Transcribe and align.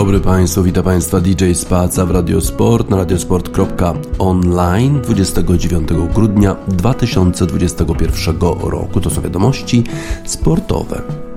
dobry 0.00 0.20
Państwu, 0.20 0.62
witam 0.62 0.84
Państwa 0.84 1.20
DJ 1.20 1.52
Spaca 1.52 2.06
w 2.06 2.10
Radiosport 2.10 2.90
na 2.90 2.96
radiosport.online 2.96 5.00
29 5.00 5.88
grudnia 6.14 6.56
2021 6.68 8.36
roku. 8.62 9.00
To 9.00 9.10
są 9.10 9.22
wiadomości 9.22 9.84
sportowe. 10.24 11.29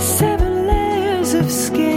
Seven 0.00 0.66
layers 0.66 1.34
of 1.34 1.50
skin. 1.50 1.89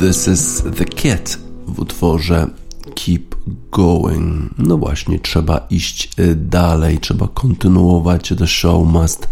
This 0.00 0.28
is 0.28 0.62
the 0.76 0.84
Kid 0.84 1.38
w 1.66 1.78
utworze 1.78 2.46
Keep 2.94 3.34
Going. 3.70 4.54
No 4.58 4.76
właśnie, 4.76 5.18
trzeba 5.18 5.66
iść 5.70 6.10
y, 6.18 6.34
dalej, 6.34 6.98
trzeba 6.98 7.28
kontynuować. 7.28 8.32
The 8.38 8.46
show 8.46 8.88
must 8.88 9.28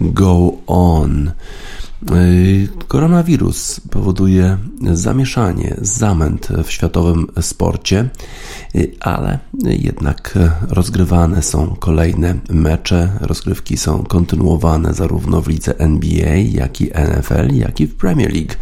go 0.00 0.52
on. 0.66 1.30
Y, 2.12 2.68
koronawirus 2.88 3.80
powoduje 3.90 4.58
zamieszanie, 4.92 5.76
zamęt 5.82 6.48
w 6.64 6.70
światowym 6.70 7.26
sporcie, 7.40 8.08
y, 8.74 8.92
ale 9.00 9.38
jednak 9.64 10.38
rozgrywane 10.68 11.42
są 11.42 11.76
kolejne 11.76 12.34
mecze. 12.50 13.12
Rozgrywki 13.20 13.76
są 13.76 14.04
kontynuowane 14.04 14.94
zarówno 14.94 15.42
w 15.42 15.48
lidze 15.48 15.78
NBA, 15.78 16.36
jak 16.36 16.80
i 16.80 16.90
NFL, 17.18 17.54
jak 17.54 17.80
i 17.80 17.86
w 17.86 17.94
Premier 17.94 18.32
League. 18.32 18.54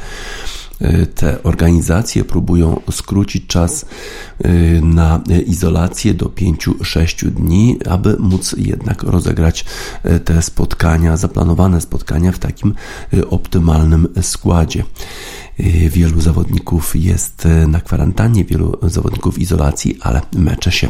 E, 0.81 1.07
te 1.07 1.43
organizacje 1.43 2.25
próbują 2.25 2.81
skrócić 2.91 3.47
czas 3.47 3.87
e, 4.45 4.49
na 4.81 5.23
izolację 5.47 6.15
do 6.15 6.27
5-6 6.27 7.31
dni, 7.31 7.79
aby 7.89 8.17
móc 8.19 8.55
jednak 8.59 9.03
rozegrać 9.03 9.65
e, 10.03 10.21
te 10.21 10.43
spotkania, 10.43 11.17
zaplanowane 11.17 11.81
spotkania 11.81 12.33
w 12.33 12.39
takim 12.39 12.75
optymalnym 13.31 14.09
składzie. 14.23 14.85
Y, 15.61 15.91
wielu 15.91 16.21
zawodników 16.21 16.97
jest 16.97 17.47
y, 17.47 17.67
na 17.67 17.81
kwarantannie, 17.81 18.45
wielu 18.45 18.79
zawodników 18.83 19.35
w 19.35 19.39
izolacji, 19.39 19.99
ale 20.01 20.21
mecze 20.33 20.73
się 20.73 20.89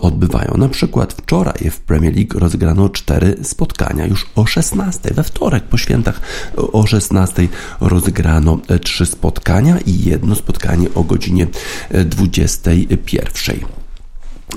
odbywają. 0.00 0.54
Na 0.56 0.68
przykład 0.68 1.12
wczoraj 1.12 1.70
w 1.70 1.80
Premier 1.80 2.14
League 2.16 2.38
rozegrano 2.38 2.88
cztery 2.88 3.36
spotkania. 3.42 4.06
Już 4.06 4.26
o 4.34 4.46
16, 4.46 5.14
we 5.14 5.22
wtorek 5.22 5.64
po 5.64 5.78
świętach 5.78 6.20
o 6.56 6.86
16 6.86 7.48
rozegrano 7.80 8.58
trzy 8.82 9.06
spotkania 9.06 9.78
i 9.86 10.04
jedno 10.04 10.34
spotkanie 10.34 10.94
o 10.94 11.04
godzinie 11.04 11.46
21. 12.04 13.80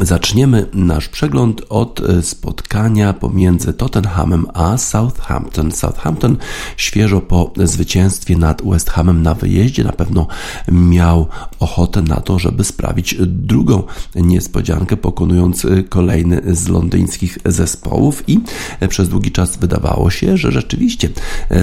Zaczniemy 0.02 0.66
nasz 0.74 1.10
przegląd 1.10 1.62
od 1.70 2.00
e, 2.00 2.22
spotkania 2.22 3.14
pomiędzy 3.14 3.74
Tottenhamem 3.74 4.46
a 4.54 4.78
Southampton. 4.78 5.72
Southampton 5.72 6.38
świeżo 6.78 7.22
po 7.22 7.52
zwycięstwie 7.64 8.38
nad 8.38 8.62
West 8.66 8.90
Hamem 8.90 9.22
na 9.22 9.34
wyjeździe 9.34 9.84
na 9.84 9.92
pewno 9.92 10.28
miał 10.72 11.28
ochotę 11.60 12.02
na 12.02 12.16
to, 12.16 12.40
żeby 12.40 12.64
sprawić 12.64 13.16
drugą 13.26 13.84
niespodziankę, 14.16 14.98
pokonując 14.98 15.66
e, 15.66 15.84
kolejny 15.84 16.42
z 16.56 16.68
londyńskich 16.68 17.38
zespołów 17.46 18.24
i 18.28 18.40
e, 18.80 18.88
przez 18.88 19.10
długi 19.10 19.32
czas 19.32 19.58
wydawało 19.58 20.10
się, 20.10 20.38
że 20.38 20.52
rzeczywiście 20.52 21.10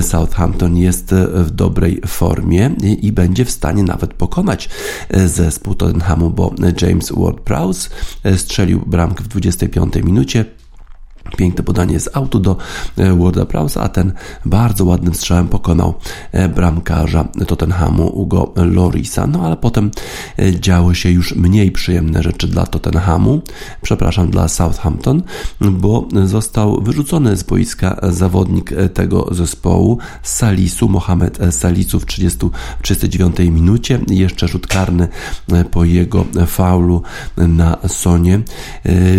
Southampton 0.00 0.76
jest 0.76 1.14
w 1.34 1.50
dobrej 1.50 2.00
formie 2.06 2.70
i 3.02 3.12
będzie 3.12 3.44
w 3.44 3.50
stanie 3.50 3.82
nawet 3.82 4.14
pokonać 4.14 4.68
zespół 5.24 5.74
Tottenhamu, 5.74 6.30
bo 6.30 6.54
James 6.82 7.12
Ward-Prowse 7.12 7.90
strzelił 8.36 8.82
bramkę 8.86 9.24
w 9.24 9.28
25 9.28 9.94
minucie. 9.96 10.44
Piękne 11.36 11.64
podanie 11.64 12.00
z 12.00 12.16
autu 12.16 12.40
do 12.40 12.56
e, 12.96 13.14
Warda 13.14 13.46
Prowse, 13.46 13.80
a 13.80 13.88
ten 13.88 14.12
bardzo 14.44 14.84
ładnym 14.84 15.14
strzałem 15.14 15.48
pokonał 15.48 15.94
e, 16.32 16.48
bramkarza 16.48 17.28
Tottenhamu 17.46 18.06
Ugo 18.08 18.52
Lorisa. 18.56 19.26
No 19.26 19.46
ale 19.46 19.56
potem 19.56 19.90
e, 20.38 20.60
działy 20.60 20.94
się 20.94 21.10
już 21.10 21.34
mniej 21.34 21.72
przyjemne 21.72 22.22
rzeczy 22.22 22.48
dla 22.48 22.66
Tottenhamu, 22.66 23.40
przepraszam, 23.82 24.30
dla 24.30 24.48
Southampton, 24.48 25.22
bo 25.60 26.08
został 26.24 26.82
wyrzucony 26.82 27.36
z 27.36 27.42
boiska 27.42 27.96
zawodnik 28.02 28.70
tego 28.94 29.28
zespołu 29.30 29.98
Salisu, 30.22 30.88
Mohamed 30.88 31.38
Salisu 31.50 32.00
w 32.00 32.06
30, 32.06 32.38
39 32.82 33.38
minucie. 33.38 33.98
Jeszcze 34.08 34.48
rzut 34.48 34.66
karny 34.66 35.08
po 35.70 35.84
jego 35.84 36.24
faulu 36.46 37.02
na 37.36 37.76
Sonie 37.88 38.40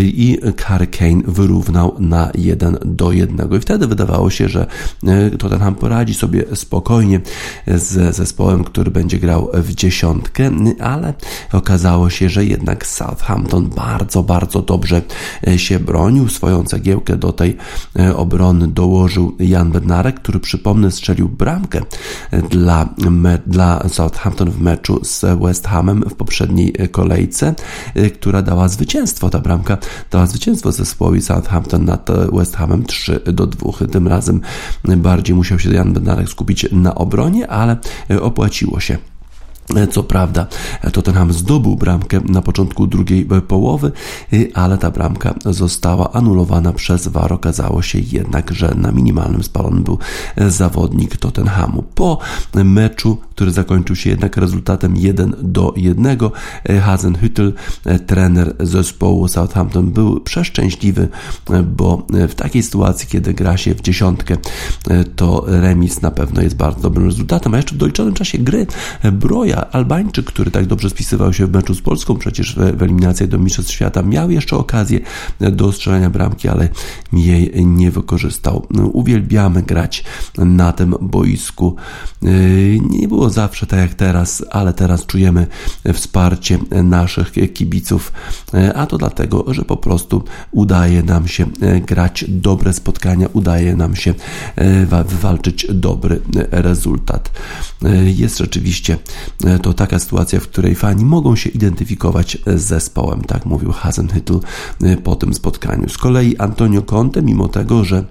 i 0.01 0.39
Harry 0.57 0.87
Kane 0.87 1.21
wyrównał 1.25 1.95
na 2.01 2.31
1 2.35 2.77
do 2.85 3.11
1. 3.11 3.49
I 3.57 3.59
wtedy 3.59 3.87
wydawało 3.87 4.29
się, 4.29 4.49
że 4.49 4.67
e, 5.07 5.29
Tottenham 5.29 5.75
poradzi 5.75 6.13
sobie 6.13 6.43
spokojnie 6.53 7.21
z 7.67 8.15
zespołem, 8.15 8.63
który 8.63 8.91
będzie 8.91 9.19
grał 9.19 9.49
w 9.53 9.73
dziesiątkę, 9.73 10.51
ale 10.79 11.13
okazało 11.51 12.09
się, 12.09 12.29
że 12.29 12.45
jednak 12.45 12.87
Southampton 12.87 13.69
bardzo, 13.69 14.23
bardzo 14.23 14.61
dobrze 14.61 15.01
e, 15.47 15.59
się 15.59 15.79
bronił. 15.79 16.29
Swoją 16.29 16.63
cegiełkę 16.63 17.17
do 17.17 17.33
tej 17.33 17.57
e, 17.99 18.15
obrony 18.15 18.67
dołożył 18.67 19.35
Jan 19.39 19.71
Bednarek, 19.71 20.15
który 20.15 20.39
przypomnę 20.39 20.91
strzelił 20.91 21.29
bramkę 21.29 21.81
dla, 22.49 22.89
dla 23.47 23.89
Southampton 23.89 24.51
w 24.51 24.61
meczu 24.61 24.99
z 25.03 25.25
West 25.41 25.67
Hamem 25.67 26.03
w 26.09 26.13
poprzedniej 26.13 26.73
kolejce, 26.91 27.55
która 28.13 28.41
dała 28.41 28.67
zwycięstwo. 28.67 29.29
Ta 29.29 29.39
bramka 29.39 29.77
dała 30.11 30.27
zwycięstwo 30.27 30.71
zespołowi 30.71 31.21
Southampton 31.21 31.85
nad 31.91 32.09
West 32.33 32.55
Hamem 32.55 32.85
3 32.85 33.19
do 33.25 33.47
2. 33.47 33.87
Tym 33.91 34.07
razem 34.07 34.41
bardziej 34.97 35.35
musiał 35.35 35.59
się 35.59 35.73
Jan 35.73 35.93
Bednarek 35.93 36.29
skupić 36.29 36.65
na 36.71 36.95
obronie, 36.95 37.47
ale 37.47 37.77
opłaciło 38.21 38.79
się. 38.79 38.97
Co 39.91 40.03
prawda, 40.03 40.47
Tottenham 40.93 41.33
zdobył 41.33 41.75
bramkę 41.75 42.19
na 42.25 42.41
początku 42.41 42.87
drugiej 42.87 43.27
połowy, 43.47 43.91
ale 44.53 44.77
ta 44.77 44.91
bramka 44.91 45.33
została 45.45 46.11
anulowana 46.11 46.73
przez 46.73 47.07
VAR. 47.07 47.33
Okazało 47.33 47.81
się 47.81 47.99
jednak, 47.99 48.51
że 48.51 48.73
na 48.77 48.91
minimalnym 48.91 49.43
spalonym 49.43 49.83
był 49.83 49.97
zawodnik 50.47 51.17
Tottenhamu. 51.17 51.83
Po 51.95 52.17
meczu, 52.53 53.17
który 53.35 53.51
zakończył 53.51 53.95
się 53.95 54.09
jednak 54.09 54.37
rezultatem 54.37 54.95
1 54.95 55.35
do 55.41 55.73
1, 55.77 56.17
Hasenhüttel, 56.65 57.51
trener 58.07 58.55
zespołu 58.59 59.27
Southampton, 59.27 59.91
był 59.91 60.19
przeszczęśliwy, 60.19 61.07
bo 61.77 62.07
w 62.09 62.35
takiej 62.35 62.63
sytuacji, 62.63 63.07
kiedy 63.07 63.33
gra 63.33 63.57
się 63.57 63.75
w 63.75 63.81
dziesiątkę, 63.81 64.37
to 65.15 65.43
remis 65.47 66.01
na 66.01 66.11
pewno 66.11 66.41
jest 66.41 66.55
bardzo 66.55 66.81
dobrym 66.81 67.05
rezultatem, 67.05 67.53
a 67.53 67.57
jeszcze 67.57 67.75
w 67.75 67.77
doliczonym 67.77 68.13
czasie 68.13 68.37
gry 68.37 68.67
Broja 69.11 69.60
Albańczyk, 69.71 70.25
który 70.25 70.51
tak 70.51 70.65
dobrze 70.65 70.89
spisywał 70.89 71.33
się 71.33 71.47
w 71.47 71.53
meczu 71.53 71.75
z 71.75 71.81
Polską, 71.81 72.15
przecież 72.15 72.55
w, 72.55 72.83
eliminacjach 72.83 73.29
do 73.29 73.37
Mistrzostw 73.37 73.71
Świata, 73.71 74.01
miał 74.01 74.31
jeszcze 74.31 74.57
okazję 74.57 74.99
do 75.39 75.71
strzelania 75.71 76.09
bramki, 76.09 76.47
ale 76.47 76.69
jej 77.13 77.65
nie 77.65 77.91
wykorzystał. 77.91 78.67
Uwielbiamy 78.93 79.63
grać 79.63 80.03
na 80.37 80.73
tym 80.73 80.95
boisku. 81.01 81.75
Nie 82.89 83.07
było 83.07 83.29
zawsze 83.29 83.65
tak 83.65 83.79
jak 83.79 83.93
teraz, 83.93 84.45
ale 84.51 84.73
teraz 84.73 85.05
czujemy 85.05 85.47
wsparcie 85.93 86.59
naszych 86.83 87.31
kibiców, 87.53 88.11
a 88.75 88.85
to 88.85 88.97
dlatego, 88.97 89.45
że 89.47 89.65
po 89.65 89.77
prostu 89.77 90.23
udaje 90.51 91.03
nam 91.03 91.27
się 91.27 91.45
grać 91.87 92.25
dobre 92.27 92.73
spotkania, 92.73 93.27
udaje 93.33 93.75
nam 93.75 93.95
się 93.95 94.13
wywalczyć 95.07 95.67
dobry 95.69 96.21
rezultat. 96.51 97.31
Jest 98.05 98.37
rzeczywiście 98.37 98.97
to 99.59 99.73
taka 99.73 99.99
sytuacja, 99.99 100.39
w 100.39 100.47
której 100.47 100.75
fani 100.75 101.05
mogą 101.05 101.35
się 101.35 101.49
identyfikować 101.49 102.37
z 102.45 102.61
zespołem, 102.61 103.21
tak 103.21 103.45
mówił 103.45 103.71
Hasenhüttl 103.71 104.39
y, 104.83 104.97
po 104.97 105.15
tym 105.15 105.33
spotkaniu. 105.33 105.89
Z 105.89 105.97
kolei 105.97 106.37
Antonio 106.37 106.81
Conte, 106.81 107.21
mimo 107.21 107.47
tego, 107.47 107.83
że 107.83 108.03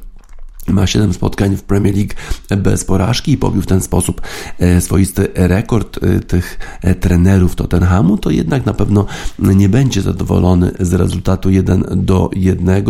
ma 0.73 0.87
7 0.87 1.13
spotkań 1.13 1.57
w 1.57 1.63
Premier 1.63 1.95
League 1.95 2.15
bez 2.57 2.85
porażki 2.85 3.33
i 3.33 3.37
pobił 3.37 3.63
w 3.63 3.67
ten 3.67 3.81
sposób 3.81 4.21
e, 4.59 4.81
swoisty 4.81 5.29
rekord 5.35 6.05
e, 6.05 6.21
tych 6.21 6.59
e, 6.83 6.95
trenerów 6.95 7.57
Tottenhamu, 7.57 8.19
to 8.19 8.31
jednak 8.31 8.67
na 8.67 8.75
pewno 8.75 9.07
nie 9.39 9.69
będzie 9.69 10.03
zadowolony 10.03 10.73
z 10.81 10.93
rezultatu 10.93 11.51
1 11.51 11.85
do 11.97 12.31
1. 12.35 12.85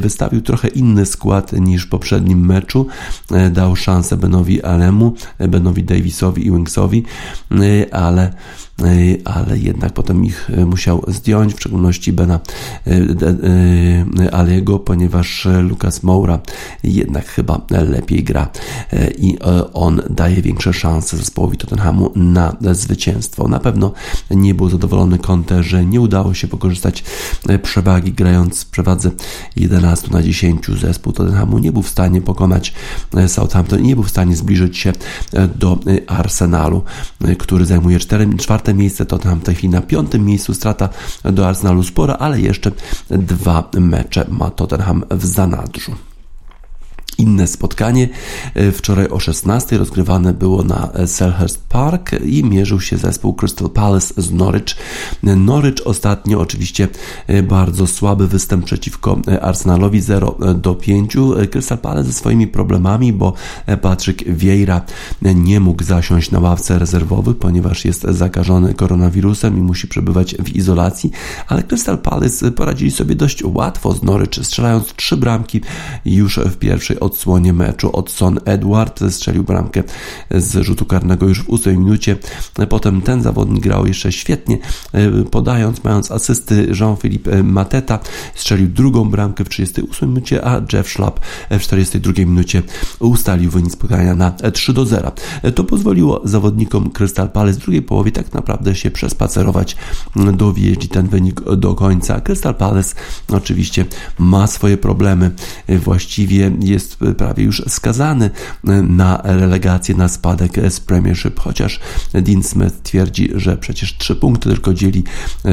Wystawił 0.00 0.40
trochę 0.40 0.68
inny 0.68 1.06
skład 1.06 1.52
niż 1.52 1.86
w 1.86 1.88
poprzednim 1.88 2.46
meczu. 2.46 2.86
Dał 3.50 3.76
szansę 3.76 4.16
Benowi 4.16 4.62
Alemu, 4.62 5.14
Benowi 5.38 5.84
Davisowi 5.84 6.46
i 6.46 6.50
Winksowi, 6.50 7.04
ale 7.92 8.32
ale 9.24 9.58
jednak 9.58 9.92
potem 9.92 10.24
ich 10.24 10.50
musiał 10.66 11.04
zdjąć, 11.08 11.54
w 11.54 11.60
szczególności 11.60 12.12
Bena 12.12 12.40
Aliego, 14.32 14.78
ponieważ 14.78 15.48
Lucas 15.62 16.02
Moura 16.02 16.38
jednak 16.84 17.26
chyba 17.26 17.60
lepiej 17.70 18.24
gra 18.24 18.50
i 19.18 19.38
on 19.72 20.00
daje 20.10 20.42
większe 20.42 20.72
szanse 20.72 21.16
zespołowi 21.16 21.56
Tottenhamu 21.56 22.12
na 22.16 22.56
zwycięstwo. 22.72 23.48
Na 23.48 23.58
pewno 23.58 23.92
nie 24.30 24.54
był 24.54 24.70
zadowolony 24.70 25.18
Conte, 25.18 25.62
że 25.62 25.84
nie 25.84 26.00
udało 26.00 26.34
się 26.34 26.46
wykorzystać 26.46 27.04
przewagi 27.62 28.12
grając 28.12 28.62
w 28.62 28.70
przewadze 28.70 29.10
11 29.56 30.08
na 30.10 30.22
10 30.22 30.66
zespół 30.66 31.12
Tottenhamu 31.12 31.58
nie 31.58 31.72
był 31.72 31.82
w 31.82 31.88
stanie 31.88 32.20
pokonać 32.20 32.74
e, 33.16 33.28
Southampton 33.28 33.80
i 33.80 33.82
nie 33.82 33.94
był 33.94 34.04
w 34.04 34.10
stanie 34.10 34.36
zbliżyć 34.36 34.78
się 34.78 34.92
e, 35.32 35.48
do 35.48 35.78
e, 35.86 36.10
Arsenalu, 36.10 36.82
który 37.38 37.66
zajmuje 37.66 37.98
czwarte 38.68 38.74
miejsce. 38.74 39.06
Tottenham 39.06 39.40
w 39.40 39.44
tej 39.44 39.54
chwili 39.54 39.72
na 39.72 39.80
piątym 39.80 40.24
miejscu, 40.24 40.54
strata 40.54 40.88
do 41.24 41.48
Arsenalu 41.48 41.82
spora, 41.82 42.14
ale 42.14 42.40
jeszcze 42.40 42.72
dwa 43.10 43.70
mecze 43.80 44.26
ma 44.28 44.50
Tottenham 44.50 45.04
w 45.10 45.26
zanadrzu 45.26 46.07
inne 47.18 47.46
spotkanie. 47.46 48.08
E, 48.54 48.72
wczoraj 48.72 49.08
o 49.08 49.20
16 49.20 49.78
rozgrywane 49.78 50.32
było 50.32 50.62
na 50.62 50.90
Selhurst 51.06 51.66
Park 51.68 52.10
i 52.24 52.44
mierzył 52.44 52.80
się 52.80 52.96
zespół 52.96 53.34
Crystal 53.34 53.70
Palace 53.70 54.22
z 54.22 54.32
Norwich. 54.32 54.76
Norwich 55.22 55.74
ostatnio 55.84 56.40
oczywiście 56.40 56.88
e, 57.26 57.42
bardzo 57.42 57.86
słaby 57.86 58.28
występ 58.28 58.64
przeciwko 58.64 59.20
e, 59.28 59.40
Arsenalowi 59.40 60.00
0 60.00 60.38
do 60.54 60.74
5. 60.74 61.16
Crystal 61.50 61.78
Palace 61.78 62.04
ze 62.04 62.12
swoimi 62.12 62.46
problemami, 62.46 63.12
bo 63.12 63.32
Patrick 63.82 64.24
Vieira 64.28 64.80
nie 65.22 65.60
mógł 65.60 65.84
zasiąść 65.84 66.30
na 66.30 66.40
ławce 66.40 66.78
rezerwowych, 66.78 67.38
ponieważ 67.38 67.84
jest 67.84 68.02
zakażony 68.02 68.74
koronawirusem 68.74 69.58
i 69.58 69.62
musi 69.62 69.88
przebywać 69.88 70.34
w 70.34 70.56
izolacji, 70.56 71.10
ale 71.48 71.62
Crystal 71.62 71.98
Palace 71.98 72.52
poradzili 72.52 72.90
sobie 72.90 73.14
dość 73.14 73.44
łatwo 73.44 73.92
z 73.92 74.02
Norwich, 74.02 74.46
strzelając 74.46 74.94
trzy 74.94 75.16
bramki 75.16 75.60
już 76.04 76.38
w 76.38 76.56
pierwszej 76.56 77.00
odsłonie 77.08 77.52
meczu. 77.52 77.96
Odson 77.96 78.38
Edward 78.44 79.00
strzelił 79.10 79.44
bramkę 79.44 79.82
z 80.30 80.64
rzutu 80.64 80.84
karnego 80.84 81.28
już 81.28 81.42
w 81.42 81.50
8 81.50 81.78
minucie. 81.78 82.16
Potem 82.68 83.02
ten 83.02 83.22
zawodnik 83.22 83.62
grał 83.62 83.86
jeszcze 83.86 84.12
świetnie, 84.12 84.58
e, 84.92 85.24
podając, 85.24 85.84
mając 85.84 86.10
asysty 86.10 86.72
Jean-Philippe 86.80 87.42
Mateta. 87.42 87.98
Strzelił 88.34 88.68
drugą 88.68 89.10
bramkę 89.10 89.44
w 89.44 89.48
38 89.48 90.08
minucie, 90.08 90.44
a 90.44 90.62
Jeff 90.72 90.88
Schlapp 90.88 91.20
w 91.50 91.60
42 91.60 92.12
minucie 92.12 92.62
ustalił 92.98 93.50
wynik 93.50 93.72
spotkania 93.72 94.14
na 94.14 94.30
3 94.30 94.72
do 94.72 94.86
0. 94.86 95.12
To 95.54 95.64
pozwoliło 95.64 96.20
zawodnikom 96.24 96.90
Crystal 96.90 97.28
Palace 97.28 97.58
w 97.58 97.62
drugiej 97.62 97.82
połowie 97.82 98.12
tak 98.12 98.32
naprawdę 98.32 98.74
się 98.74 98.90
przespacerować, 98.90 99.76
dowieźć 100.32 100.88
ten 100.88 101.08
wynik 101.08 101.40
do 101.56 101.74
końca. 101.74 102.20
Crystal 102.20 102.54
Palace 102.54 102.94
oczywiście 103.28 103.86
ma 104.18 104.46
swoje 104.46 104.76
problemy. 104.76 105.30
Właściwie 105.68 106.50
jest 106.60 106.97
prawie 107.16 107.44
już 107.44 107.62
skazany 107.68 108.30
na 108.88 109.20
relegację, 109.24 109.94
na 109.94 110.08
spadek 110.08 110.52
z 110.70 110.80
Premiership, 110.80 111.40
chociaż 111.40 111.80
Dean 112.14 112.42
Smith 112.42 112.82
twierdzi, 112.82 113.30
że 113.34 113.56
przecież 113.56 113.96
trzy 113.96 114.16
punkty 114.16 114.48
tylko 114.48 114.74
dzieli 114.74 115.04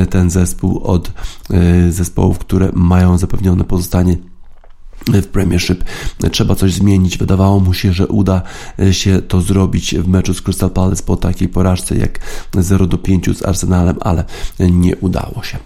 ten 0.09 0.29
zespół 0.29 0.83
od 0.83 1.11
e, 1.49 1.91
zespołów, 1.91 2.39
które 2.39 2.69
mają 2.73 3.17
zapewnione 3.17 3.63
pozostanie 3.63 4.17
w 5.07 5.27
Premiership. 5.27 5.83
Trzeba 6.31 6.55
coś 6.55 6.73
zmienić. 6.73 7.17
Wydawało 7.17 7.59
mu 7.59 7.73
się, 7.73 7.93
że 7.93 8.07
uda 8.07 8.41
się 8.91 9.21
to 9.21 9.41
zrobić 9.41 9.95
w 9.95 10.07
meczu 10.07 10.33
z 10.33 10.41
Crystal 10.41 10.69
Palace 10.69 11.03
po 11.03 11.17
takiej 11.17 11.49
porażce 11.49 11.97
jak 11.97 12.19
0 12.59 12.87
do 12.87 12.97
5 12.97 13.37
z 13.37 13.45
Arsenalem, 13.45 13.95
ale 14.01 14.23
nie 14.59 14.95
udało 14.95 15.43
się. 15.43 15.57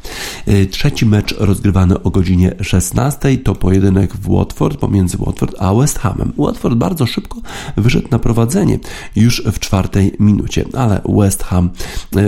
Trzeci 0.71 1.05
mecz 1.05 1.35
rozgrywany 1.37 2.03
o 2.03 2.09
godzinie 2.09 2.55
16 2.61 3.37
to 3.37 3.55
pojedynek 3.55 4.13
w 4.13 4.29
Watford 4.35 4.79
pomiędzy 4.79 5.17
Watford 5.17 5.55
a 5.59 5.73
West 5.73 5.99
Hamem. 5.99 6.33
Watford 6.37 6.75
bardzo 6.75 7.05
szybko 7.05 7.41
wyszedł 7.77 8.07
na 8.11 8.19
prowadzenie 8.19 8.79
już 9.15 9.43
w 9.51 9.59
czwartej 9.59 10.15
minucie, 10.19 10.65
ale 10.73 11.01
West 11.09 11.43
Ham 11.43 11.69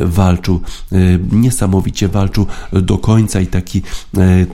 walczył 0.01 0.61
niesamowicie, 1.31 2.07
walczył 2.07 2.45
do 2.73 2.97
końca 2.97 3.41
i 3.41 3.47
taki 3.47 3.81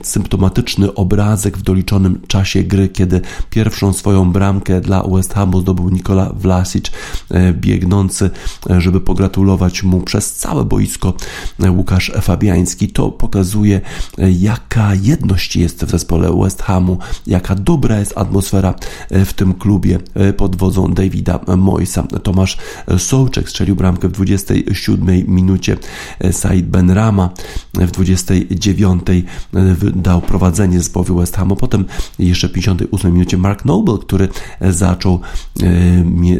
symptomatyczny 0.02 0.94
obrazek 0.94 1.58
w 1.58 1.62
doliczonym 1.62 2.20
czasie 2.26 2.47
czasie 2.48 2.64
gry, 2.64 2.88
kiedy 2.88 3.20
pierwszą 3.50 3.92
swoją 3.92 4.32
bramkę 4.32 4.80
dla 4.80 5.02
West 5.02 5.34
Hamu 5.34 5.60
zdobył 5.60 5.88
Nikola 5.88 6.32
Vlasic, 6.34 6.90
e, 7.30 7.52
biegnący, 7.52 8.30
e, 8.70 8.80
żeby 8.80 9.00
pogratulować 9.00 9.82
mu 9.82 10.00
przez 10.00 10.34
całe 10.34 10.64
boisko 10.64 11.14
e, 11.62 11.70
Łukasz 11.70 12.12
Fabiański. 12.22 12.88
To 12.88 13.10
pokazuje, 13.10 13.80
jaka 14.18 14.94
jedność 14.94 15.56
jest 15.56 15.84
w 15.84 15.90
zespole 15.90 16.32
West 16.42 16.62
Hamu, 16.62 16.98
jaka 17.26 17.54
dobra 17.54 17.98
jest 17.98 18.18
atmosfera 18.18 18.74
w 19.10 19.32
tym 19.32 19.54
klubie 19.54 19.98
pod 20.36 20.56
wodzą 20.56 20.94
Davida 20.94 21.40
Moisa. 21.56 22.02
Tomasz 22.02 22.58
Sołczek 22.98 23.48
strzelił 23.48 23.76
bramkę 23.76 24.08
w 24.08 24.12
27 24.12 25.24
minucie, 25.26 25.76
Said 26.32 26.66
Benrama 26.66 27.30
w 27.74 27.90
29 27.90 29.02
dał 29.94 30.20
prowadzenie 30.20 30.78
zespołowi 30.78 31.14
West 31.14 31.36
Hamu. 31.36 31.56
Potem 31.56 31.84
jeszcze 32.18 32.37
w 32.46 32.52
58 32.52 33.12
minucie 33.12 33.38
Mark 33.38 33.64
Noble, 33.64 33.98
który 34.00 34.28
zaczął, 34.60 35.20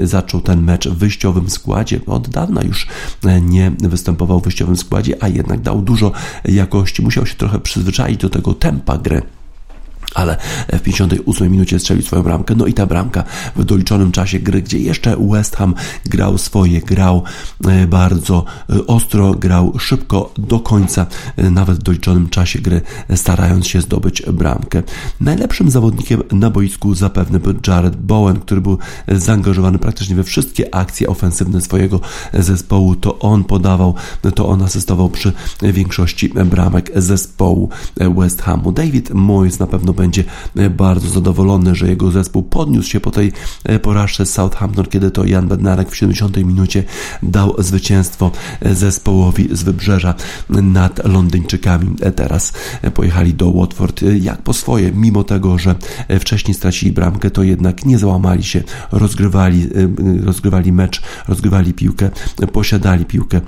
e, 0.01 0.07
zaczął 0.07 0.41
ten 0.41 0.63
mecz 0.63 0.89
w 0.89 0.99
wyjściowym 0.99 1.51
składzie. 1.51 2.01
Od 2.07 2.29
dawna 2.29 2.63
już 2.63 2.87
e, 3.25 3.41
nie 3.41 3.73
występował 3.79 4.41
w 4.41 4.45
wyjściowym 4.45 4.77
składzie, 4.77 5.17
a 5.21 5.29
jednak 5.29 5.61
dał 5.61 5.83
dużo 5.83 6.13
jakości. 6.45 7.03
Musiał 7.03 7.27
się 7.27 7.35
trochę 7.35 7.61
przyzwyczaić 7.61 8.21
do 8.21 8.31
tego 8.31 8.55
tempa 8.55 8.99
gry 8.99 9.23
ale 10.15 10.37
w 10.73 10.81
58 10.81 11.53
minucie 11.53 11.79
strzelił 11.79 12.03
swoją 12.03 12.23
bramkę. 12.23 12.55
No 12.55 12.67
i 12.67 12.75
ta 12.75 12.87
bramka 12.87 13.25
w 13.57 13.65
doliczonym 13.65 14.13
czasie 14.13 14.39
gry, 14.39 14.63
gdzie 14.63 14.79
jeszcze 14.79 15.17
West 15.31 15.57
Ham 15.57 15.75
grał 16.05 16.39
swoje, 16.39 16.81
grał 16.81 17.23
e, 17.69 17.87
bardzo 17.87 18.45
e, 18.71 18.87
ostro, 18.87 19.35
grał 19.35 19.79
szybko 19.79 20.33
do 20.39 20.61
końca, 20.61 21.07
e, 21.37 21.51
nawet 21.51 21.79
w 21.79 21.83
doliczonym 21.83 22.29
czasie 22.29 22.59
gry, 22.59 22.81
starając 23.15 23.67
się 23.67 23.81
zdobyć 23.81 24.23
bramkę. 24.23 24.83
Najlepszym 25.21 25.71
zawodnikiem 25.71 26.23
na 26.33 26.51
boisku 26.51 26.95
zapewne 26.95 27.39
był 27.39 27.55
Jared 27.67 27.97
Bowen, 27.97 28.41
który 28.41 28.61
był 28.61 28.79
zaangażowany 29.09 29.79
praktycznie 29.79 30.17
we 30.17 30.25
wszystkie 30.25 30.75
akcje 30.75 31.09
ofensywne 31.09 31.61
swojego 31.61 32.01
zespołu. 32.35 32.95
To 32.95 33.19
on 33.19 33.45
podawał, 33.45 33.95
to 34.35 34.49
on 34.49 34.63
asystował 34.63 35.09
przy 35.09 35.33
większości 35.63 36.29
bramek 36.29 36.91
zespołu 36.97 37.69
West 37.97 38.43
Hamu. 38.43 38.73
David 38.73 39.11
Moyes 39.15 39.59
na 39.59 39.67
pewno 39.67 39.95
będzie 39.99 40.25
e, 40.57 40.71
bardzo 40.71 41.09
zadowolony, 41.09 41.75
że 41.75 41.89
jego 41.89 42.11
zespół 42.11 42.43
podniósł 42.43 42.91
się 42.91 43.01
po 43.01 43.11
tej 43.11 43.33
e, 43.65 43.79
porażce 43.79 44.27
z 44.27 44.33
Southampton, 44.33 44.87
kiedy 44.87 45.11
to 45.11 45.25
Jan 45.25 45.49
Bednarek 45.49 45.91
w 45.91 45.97
70 45.97 46.37
minucie 46.37 46.85
dał 47.23 47.55
zwycięstwo 47.59 48.31
e, 48.61 48.75
zespołowi 48.75 49.49
z 49.53 49.63
Wybrzeża 49.63 50.15
nad 50.51 51.09
Londyńczykami. 51.09 51.97
Teraz 52.17 52.53
pojechali 52.95 53.35
do 53.35 53.53
Watford 53.53 54.03
jak 54.21 54.43
po 54.43 54.53
swoje, 54.53 54.93
mimo 54.93 55.25
tego, 55.25 55.59
że 55.59 55.75
wcześniej 56.21 56.55
stracili 56.55 56.93
bramkę, 56.93 57.31
to 57.31 57.43
jednak 57.43 57.85
nie 57.87 57.99
załamali 57.99 58.45
się, 58.45 58.63
rozgrywali, 58.93 59.69
rozgrywali 60.25 60.73
mecz, 60.73 61.03
rozgrywali 61.29 61.75
piłkę, 61.75 62.11
posiadali 62.53 63.05
piłkę 63.05 63.41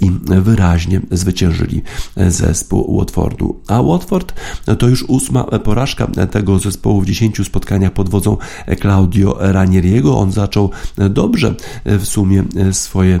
i 0.00 0.10
wyraźnie 0.42 1.00
zwyciężyli 1.10 1.82
zespół 2.16 2.98
Watfordu. 2.98 3.60
A 3.68 3.82
Watford 3.82 4.32
to 4.78 4.88
już 4.88 5.04
ósma 5.08 5.44
porażka 5.44 5.83
porażka 5.84 6.06
tego 6.30 6.58
zespołu 6.58 7.00
w 7.00 7.06
10 7.06 7.46
spotkaniach 7.46 7.92
pod 7.92 8.08
wodzą 8.08 8.36
Claudio 8.80 9.36
Ranieriego. 9.40 10.18
On 10.18 10.32
zaczął 10.32 10.70
dobrze 11.10 11.54
w 11.84 12.04
sumie 12.04 12.44
swoje 12.72 13.20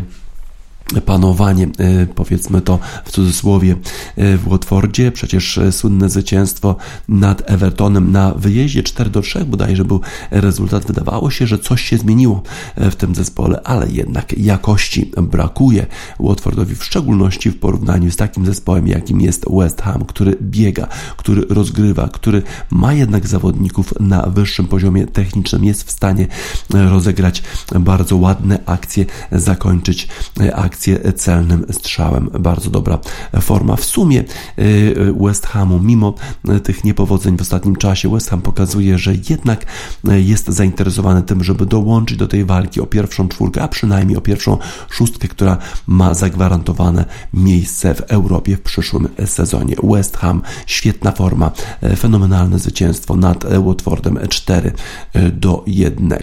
panowanie, 1.06 1.68
e, 1.78 2.06
powiedzmy 2.06 2.60
to 2.60 2.78
w 3.04 3.10
cudzysłowie, 3.10 3.76
e, 4.16 4.36
w 4.36 4.48
Watfordzie. 4.48 5.12
Przecież 5.12 5.58
e, 5.58 5.72
słynne 5.72 6.08
zwycięstwo 6.08 6.76
nad 7.08 7.50
Evertonem 7.50 8.12
na 8.12 8.34
wyjeździe 8.34 8.82
4 8.82 9.10
do 9.10 9.22
3 9.22 9.44
bodajże 9.44 9.84
był 9.84 10.00
rezultat. 10.30 10.86
Wydawało 10.86 11.30
się, 11.30 11.46
że 11.46 11.58
coś 11.58 11.82
się 11.82 11.98
zmieniło 11.98 12.42
w 12.76 12.94
tym 12.94 13.14
zespole, 13.14 13.60
ale 13.64 13.90
jednak 13.90 14.38
jakości 14.38 15.12
brakuje 15.22 15.86
Watfordowi, 16.20 16.74
w 16.74 16.84
szczególności 16.84 17.50
w 17.50 17.58
porównaniu 17.58 18.10
z 18.10 18.16
takim 18.16 18.46
zespołem, 18.46 18.88
jakim 18.88 19.20
jest 19.20 19.44
West 19.50 19.82
Ham, 19.82 20.04
który 20.04 20.36
biega, 20.42 20.88
który 21.16 21.46
rozgrywa, 21.48 22.08
który 22.08 22.42
ma 22.70 22.92
jednak 22.92 23.26
zawodników 23.26 23.94
na 24.00 24.22
wyższym 24.22 24.66
poziomie 24.66 25.06
technicznym, 25.06 25.64
jest 25.64 25.84
w 25.84 25.90
stanie 25.90 26.26
rozegrać 26.70 27.42
bardzo 27.80 28.16
ładne 28.16 28.58
akcje, 28.66 29.04
zakończyć 29.32 30.08
akcje 30.54 30.73
akcję 30.74 31.12
celnym 31.12 31.66
strzałem. 31.70 32.30
Bardzo 32.40 32.70
dobra 32.70 32.98
forma. 33.40 33.76
W 33.76 33.84
sumie 33.84 34.24
West 35.20 35.46
Hamu, 35.46 35.78
mimo 35.78 36.14
tych 36.62 36.84
niepowodzeń 36.84 37.36
w 37.36 37.40
ostatnim 37.40 37.76
czasie, 37.76 38.10
West 38.12 38.30
Ham 38.30 38.40
pokazuje, 38.40 38.98
że 38.98 39.12
jednak 39.30 39.66
jest 40.04 40.48
zainteresowany 40.48 41.22
tym, 41.22 41.44
żeby 41.44 41.66
dołączyć 41.66 42.18
do 42.18 42.28
tej 42.28 42.44
walki 42.44 42.80
o 42.80 42.86
pierwszą 42.86 43.28
czwórkę, 43.28 43.62
a 43.62 43.68
przynajmniej 43.68 44.16
o 44.16 44.20
pierwszą 44.20 44.58
szóstkę, 44.90 45.28
która 45.28 45.58
ma 45.86 46.14
zagwarantowane 46.14 47.04
miejsce 47.34 47.94
w 47.94 48.00
Europie 48.00 48.56
w 48.56 48.62
przyszłym 48.62 49.08
sezonie. 49.26 49.76
West 49.82 50.16
Ham, 50.16 50.42
świetna 50.66 51.12
forma, 51.12 51.50
fenomenalne 51.96 52.58
zwycięstwo 52.58 53.16
nad 53.16 53.44
Watfordem 53.64 54.18
4 54.28 54.72
do 55.32 55.64
1. 55.66 56.18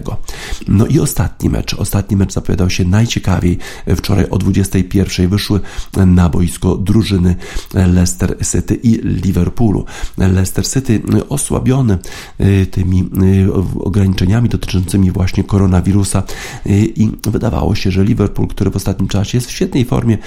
No 0.67 0.86
i 0.86 1.00
ostatni 1.00 1.50
mecz. 1.50 1.74
Ostatni 1.74 2.17
mecz 2.17 2.34
zapowiadał 2.34 2.70
się 2.70 2.86
najciekawiej. 2.86 3.58
Wczoraj 3.96 4.29
o 4.29 4.38
21 4.43 5.29
wyszły 5.29 5.60
na 6.05 6.29
boisko 6.29 6.77
drużyny 6.77 7.36
Leicester 7.74 8.38
City 8.51 8.75
i 8.83 9.00
Liverpoolu. 9.03 9.86
Leicester 10.17 10.67
City 10.67 11.01
osłabiony 11.29 11.98
y, 12.41 12.65
tymi 12.65 13.10
y, 13.45 13.53
ograniczeniami 13.79 14.50
dotyczącymi 14.50 15.12
właśnie 15.12 15.43
koronawirusa 15.43 16.24
y, 16.65 16.69
i 16.95 17.12
wydawało 17.24 17.75
się, 17.75 17.91
że 17.91 18.03
Liverpool, 18.03 18.48
który 18.48 18.71
w 18.71 18.75
ostatnim 18.75 19.07
czasie 19.07 19.38
jest 19.38 19.48
w 19.48 19.51
świetnej 19.51 19.86
formie, 19.86 20.17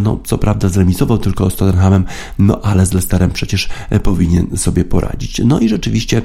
no 0.00 0.20
co 0.24 0.38
prawda 0.38 0.68
zremisował 0.68 1.18
tylko 1.18 1.50
z 1.50 1.56
Tottenhamem, 1.56 2.04
no 2.38 2.60
ale 2.62 2.86
z 2.86 2.92
Leicesterem 2.92 3.30
przecież 3.30 3.68
powinien 4.02 4.56
sobie 4.56 4.84
poradzić. 4.84 5.40
No 5.44 5.60
i 5.60 5.68
rzeczywiście 5.68 6.22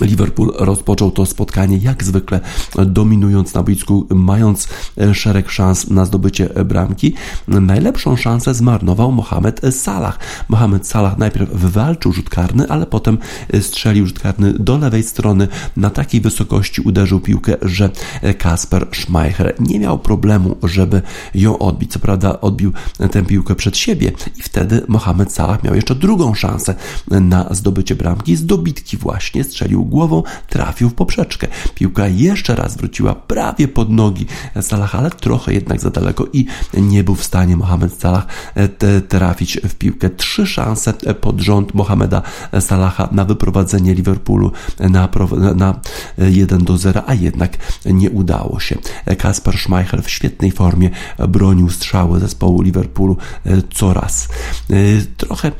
Liverpool 0.00 0.52
rozpoczął 0.58 1.10
to 1.10 1.26
spotkanie 1.26 1.76
jak 1.76 2.04
zwykle 2.04 2.40
dominując 2.86 3.54
na 3.54 3.62
boisku, 3.62 4.06
mając 4.10 4.68
e, 4.98 5.14
szereg 5.14 5.50
szans 5.50 5.90
na 5.90 6.04
zdobycie 6.04 6.48
bramki. 6.64 7.14
Najlepszą 7.48 8.16
szansę 8.16 8.54
zmarnował 8.54 9.12
Mohamed 9.12 9.60
Salah. 9.70 10.18
Mohamed 10.48 10.86
Salah 10.86 11.18
najpierw 11.18 11.50
wywalczył 11.50 12.12
rzut 12.12 12.30
karny, 12.30 12.68
ale 12.68 12.86
potem 12.86 13.18
strzelił 13.60 14.06
rzut 14.06 14.18
karny 14.18 14.52
do 14.52 14.78
lewej 14.78 15.02
strony. 15.02 15.48
Na 15.76 15.90
takiej 15.90 16.20
wysokości 16.20 16.80
uderzył 16.80 17.20
piłkę, 17.20 17.56
że 17.62 17.90
Kasper 18.38 18.86
Schmeichel 18.92 19.52
nie 19.60 19.80
miał 19.80 19.98
problemu, 19.98 20.56
żeby 20.62 21.02
ją 21.34 21.58
odbić. 21.58 21.92
Co 21.92 21.98
prawda 21.98 22.40
odbił 22.40 22.72
tę 23.10 23.24
piłkę 23.24 23.54
przed 23.54 23.76
siebie 23.76 24.12
i 24.36 24.42
wtedy 24.42 24.82
Mohamed 24.88 25.32
Salah 25.32 25.62
miał 25.62 25.74
jeszcze 25.74 25.94
drugą 25.94 26.34
szansę 26.34 26.74
na 27.10 27.48
zdobycie 27.50 27.94
bramki. 27.94 28.36
Z 28.36 28.46
dobitki 28.46 28.96
właśnie 28.96 29.44
strzelił 29.44 29.85
głową, 29.86 30.22
trafił 30.48 30.88
w 30.88 30.94
poprzeczkę. 30.94 31.46
Piłka 31.74 32.08
jeszcze 32.08 32.54
raz 32.54 32.76
wróciła 32.76 33.14
prawie 33.14 33.68
pod 33.68 33.90
nogi 33.90 34.26
Salah, 34.60 34.94
ale 34.94 35.10
trochę 35.10 35.52
jednak 35.52 35.80
za 35.80 35.90
daleko 35.90 36.26
i 36.32 36.46
nie 36.74 37.04
był 37.04 37.14
w 37.14 37.24
stanie 37.24 37.56
Mohamed 37.56 38.00
Salah 38.00 38.26
e, 38.54 38.68
trafić 39.00 39.58
w 39.68 39.74
piłkę. 39.74 40.10
Trzy 40.10 40.46
szanse 40.46 40.92
pod 41.20 41.40
rząd 41.40 41.74
Mohameda 41.74 42.22
Salaha 42.60 43.08
na 43.12 43.24
wyprowadzenie 43.24 43.94
Liverpoolu 43.94 44.52
na, 44.78 45.08
na 45.54 45.80
1 46.18 46.64
do 46.64 46.76
0, 46.78 47.02
a 47.06 47.14
jednak 47.14 47.56
nie 47.86 48.10
udało 48.10 48.60
się. 48.60 48.78
Kasper 49.18 49.58
Schmeichel 49.58 50.02
w 50.02 50.10
świetnej 50.10 50.52
formie 50.52 50.90
bronił 51.28 51.70
strzały 51.70 52.20
zespołu 52.20 52.62
Liverpoolu 52.62 53.16
e, 53.46 53.62
coraz. 53.74 54.28
E, 54.70 54.74
trochę 55.16 55.52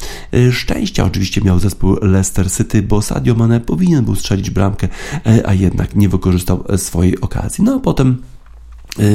szczęścia 0.52 1.04
oczywiście 1.04 1.40
miał 1.40 1.58
zespół 1.58 1.96
Leicester 2.02 2.52
City, 2.52 2.82
bo 2.82 3.02
Sadio 3.02 3.34
Mane 3.34 3.60
powinien 3.60 4.04
był 4.04 4.15
strzelić 4.16 4.50
bramkę, 4.50 4.88
e, 5.26 5.48
a 5.48 5.54
jednak 5.54 5.94
nie 5.94 6.08
wykorzystał 6.08 6.64
swojej 6.76 7.20
okazji. 7.20 7.64
No 7.64 7.74
a 7.74 7.78
potem 7.78 8.22
E, 8.35 8.35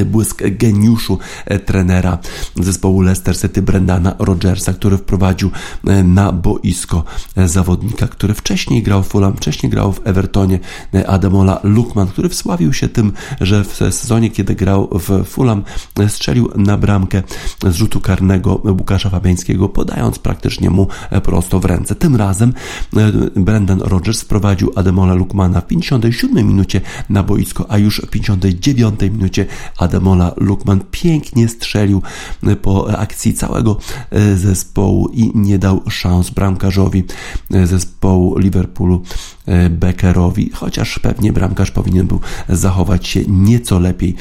błysk 0.06 0.42
geniuszu 0.50 1.18
e, 1.46 1.58
trenera 1.58 2.18
zespołu 2.56 3.00
Leicester 3.00 3.38
City 3.38 3.62
Brendana 3.62 4.14
Rogersa, 4.18 4.72
który 4.72 4.98
wprowadził 4.98 5.50
e, 5.86 6.02
na 6.02 6.32
boisko 6.32 7.04
zawodnika, 7.36 8.08
który 8.08 8.34
wcześniej 8.34 8.82
grał 8.82 9.02
w 9.02 9.08
Fulham, 9.08 9.36
wcześniej 9.36 9.70
grał 9.70 9.92
w 9.92 10.00
Evertonie, 10.04 10.58
Ademola 11.06 11.60
Lukman, 11.62 12.06
który 12.06 12.28
wsławił 12.28 12.72
się 12.72 12.88
tym, 12.88 13.12
że 13.40 13.64
w 13.64 13.74
sezonie, 13.74 14.30
kiedy 14.30 14.54
grał 14.54 14.88
w 14.92 15.24
Fulham, 15.24 15.62
strzelił 16.08 16.50
na 16.56 16.76
bramkę 16.76 17.22
z 17.70 17.74
rzutu 17.74 18.00
karnego 18.00 18.62
Łukasza 18.64 19.10
Fabiańskiego, 19.10 19.68
podając 19.68 20.18
praktycznie 20.18 20.70
mu 20.70 20.88
prosto 21.22 21.60
w 21.60 21.64
ręce. 21.64 21.94
Tym 21.94 22.16
razem 22.16 22.52
Brendan 23.36 23.80
Rogers 23.80 24.20
wprowadził 24.20 24.72
Ademola 24.76 25.14
Lukmana 25.14 25.60
w 25.60 25.66
57 25.66 26.48
minucie 26.48 26.80
na 27.08 27.22
boisko, 27.22 27.66
a 27.68 27.78
już 27.78 28.00
w 28.00 28.10
59 28.10 29.00
minucie 29.00 29.46
Ademola 29.76 30.34
Lukman 30.36 30.80
pięknie 30.90 31.48
strzelił 31.48 32.02
e, 32.46 32.56
po 32.56 32.98
akcji 32.98 33.34
całego 33.34 33.76
e, 34.10 34.36
zespołu 34.36 35.08
i 35.08 35.30
nie 35.34 35.58
dał 35.58 35.82
szans 35.90 36.30
bramkarzowi 36.30 37.04
e, 37.54 37.66
zespołu 37.66 38.38
Liverpoolu 38.38 39.02
Beckerowi, 39.70 40.50
chociaż 40.54 40.98
pewnie 40.98 41.32
bramkarz 41.32 41.70
powinien 41.70 42.06
był 42.06 42.20
zachować 42.48 43.06
się 43.06 43.20
nieco 43.28 43.78
lepiej 43.78 44.16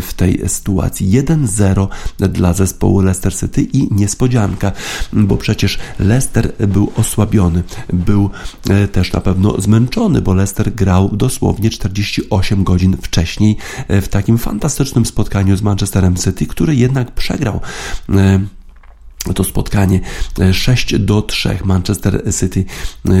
w 0.00 0.14
tej 0.16 0.48
sytuacji. 0.48 1.22
1-0 1.22 1.88
dla 2.18 2.52
zespołu 2.52 3.00
Leicester 3.00 3.34
City 3.36 3.62
i 3.62 3.94
niespodzianka, 3.94 4.72
bo 5.12 5.36
przecież 5.36 5.78
Leicester 5.98 6.52
był 6.68 6.92
osłabiony, 6.96 7.62
był 7.92 8.30
też 8.92 9.12
na 9.12 9.20
pewno 9.20 9.60
zmęczony, 9.60 10.22
bo 10.22 10.34
Leicester 10.34 10.74
grał 10.74 11.16
dosłownie 11.16 11.70
48 11.70 12.64
godzin 12.64 12.96
wcześniej 13.02 13.56
w 13.88 14.08
takim 14.08 14.38
fantastycznym 14.38 15.06
spotkaniu 15.06 15.56
z 15.56 15.62
Manchesterem 15.62 16.16
City, 16.16 16.46
który 16.46 16.76
jednak 16.76 17.10
przegrał 17.10 17.60
e, 18.08 18.40
to 19.34 19.44
spotkanie 19.44 20.00
6 20.52 20.94
e, 20.94 20.98
do 20.98 21.22
3. 21.22 21.58
Manchester 21.64 22.22
City 22.40 22.64
e, 23.04 23.12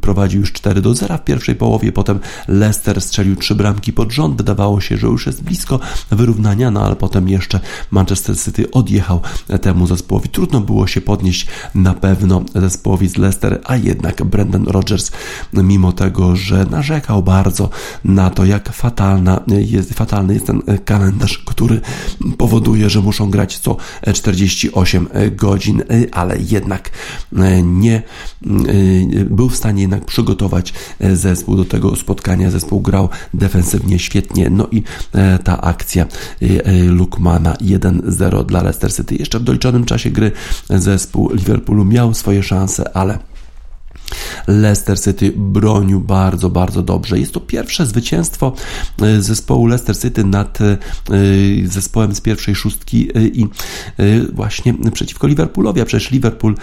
prowadził 0.00 0.40
już 0.40 0.52
4 0.52 0.80
do 0.80 0.94
0 0.94 1.18
w 1.18 1.24
pierwszej 1.24 1.54
połowie, 1.54 1.92
potem 1.92 2.20
Leicester 2.48 3.00
strzelił 3.00 3.36
trzy 3.36 3.54
bramki 3.54 3.92
pod 3.92 4.12
rząd. 4.12 4.36
Wydawało 4.36 4.80
się, 4.80 4.96
że 4.96 5.06
już 5.06 5.26
jest 5.26 5.42
blisko 5.42 5.80
wyrównania, 6.10 6.70
no 6.70 6.86
ale 6.86 6.96
potem 6.96 7.28
jeszcze 7.28 7.60
Manchester 7.90 8.38
City 8.38 8.70
odjechał 8.70 9.20
temu 9.62 9.86
zespołowi. 9.86 10.28
Trudno 10.28 10.60
było 10.60 10.86
się 10.86 11.00
podnieść 11.00 11.46
na 11.74 11.94
pewno 11.94 12.42
zespołowi 12.54 13.08
z 13.08 13.16
Leicester, 13.16 13.60
a 13.64 13.76
jednak 13.76 14.24
Brendan 14.24 14.64
Rodgers, 14.64 15.10
mimo 15.52 15.92
tego, 15.92 16.36
że 16.36 16.66
narzekał 16.70 17.22
bardzo 17.22 17.70
na 18.04 18.30
to, 18.30 18.44
jak 18.44 18.72
fatalna 18.72 19.40
jest, 19.46 19.94
fatalny 19.94 20.34
jest 20.34 20.46
ten 20.46 20.62
kalendarz, 20.84 21.38
który 21.38 21.80
powoduje, 22.38 22.90
że 22.90 23.00
muszą 23.00 23.30
grać 23.30 23.58
co 23.58 23.76
48 24.12 25.08
godzin, 25.30 25.80
y, 25.80 26.08
ale 26.12 26.36
jednak 26.38 26.90
y, 27.32 27.62
nie 27.62 28.02
y, 28.46 29.26
był 29.30 29.48
w 29.48 29.56
stanie 29.56 29.82
jednak 29.82 30.04
przygotować 30.04 30.74
zespół 31.00 31.56
do 31.56 31.64
tego 31.64 31.96
spotkania. 31.96 32.50
Zespół 32.50 32.80
grał 32.80 33.08
defensywnie 33.34 33.98
świetnie, 33.98 34.50
no 34.50 34.68
i 34.70 34.82
ta 35.44 35.60
akcja 35.60 36.06
Lukmana 36.88 37.54
1-0 37.54 38.46
dla 38.46 38.62
Leicester 38.62 38.94
City. 38.94 39.14
Jeszcze 39.14 39.38
w 39.38 39.42
doliczonym 39.42 39.84
czasie 39.84 40.10
gry 40.10 40.32
zespół 40.70 41.30
Liverpoolu 41.32 41.84
miał 41.84 42.14
swoje 42.14 42.42
szanse, 42.42 42.96
ale 42.96 43.18
Leicester 44.46 45.00
City 45.00 45.32
bronił 45.36 46.00
bardzo, 46.00 46.50
bardzo 46.50 46.82
dobrze. 46.82 47.18
Jest 47.18 47.32
to 47.32 47.40
pierwsze 47.40 47.86
zwycięstwo 47.86 48.52
e, 49.02 49.22
zespołu 49.22 49.66
Leicester 49.66 49.98
City 49.98 50.24
nad 50.24 50.58
e, 50.60 50.76
zespołem 51.64 52.14
z 52.14 52.20
pierwszej 52.20 52.54
szóstki 52.54 53.08
e, 53.14 53.26
i 53.26 53.48
właśnie 54.32 54.74
przeciwko 54.92 55.26
Liverpoolowi, 55.26 55.80
a 55.80 55.84
przecież 55.84 56.10
Liverpool 56.10 56.54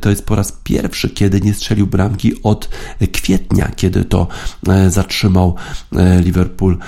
to 0.00 0.10
jest 0.10 0.24
po 0.24 0.34
raz 0.34 0.52
pierwszy, 0.64 1.10
kiedy 1.10 1.40
nie 1.40 1.54
strzelił 1.54 1.86
bramki 1.86 2.42
od 2.42 2.68
kwietnia, 3.12 3.70
kiedy 3.76 4.04
to 4.04 4.28
zatrzymał 4.88 5.54
Liverpool 6.20 6.78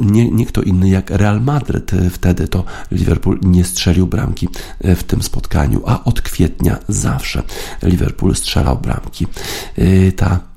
nie, 0.00 0.30
nie 0.30 0.46
kto 0.46 0.62
inny 0.62 0.88
jak 0.88 1.10
Real 1.10 1.40
Madryt. 1.40 1.90
Wtedy 2.10 2.48
to 2.48 2.64
Liverpool 2.90 3.38
nie 3.42 3.64
strzelił 3.64 4.06
bramki 4.06 4.48
w 4.80 5.02
tym 5.02 5.22
spotkaniu, 5.22 5.82
a 5.86 6.04
od 6.04 6.20
kwietnia 6.20 6.78
zawsze 6.88 7.42
Liverpool 7.82 8.34
strzelał 8.34 8.78
bramki 8.78 8.91
bramki. 8.92 9.26
Y, 9.76 10.12
ta, 10.12 10.51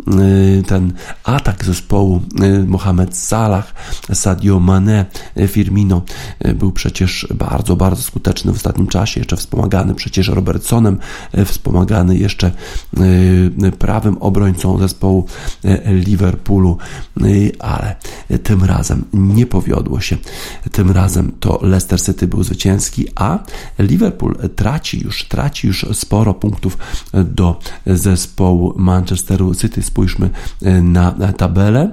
ten 0.67 0.93
atak 1.23 1.65
zespołu 1.65 2.21
y, 2.43 2.65
Mohamed 2.67 3.17
Salah, 3.17 3.73
Sadio 4.13 4.59
Mane, 4.59 5.05
Firmino 5.47 6.01
był 6.55 6.71
przecież 6.71 7.27
bardzo, 7.35 7.75
bardzo 7.75 8.03
skuteczny 8.03 8.53
w 8.53 8.55
ostatnim 8.55 8.87
czasie, 8.87 9.19
jeszcze 9.19 9.37
wspomagany 9.37 9.95
przecież 9.95 10.27
Robertsonem, 10.27 10.99
wspomagany 11.45 12.17
jeszcze 12.17 12.51
prawym 13.79 14.17
obrońcą 14.17 14.77
zespołu 14.77 15.25
Liverpoolu, 15.85 16.77
ale 17.59 17.95
tym 18.43 18.63
razem 18.63 19.05
nie 19.13 19.45
powiodło 19.45 20.01
się. 20.01 20.17
Tym 20.71 20.91
razem 20.91 21.31
to 21.39 21.59
Leicester 21.61 22.01
City 22.01 22.27
był 22.27 22.43
zwycięski, 22.43 23.07
a 23.15 23.39
Liverpool 23.79 24.35
traci 24.55 25.03
już, 25.03 25.23
traci 25.23 25.67
już 25.67 25.85
sporo 25.93 26.33
punktów 26.33 26.77
do 27.13 27.59
zespołu 27.85 28.73
Manchesteru 28.77 29.55
City. 29.55 29.83
Spójrzmy 29.95 30.29
e, 30.61 30.81
na 30.81 31.33
tabelę. 31.37 31.91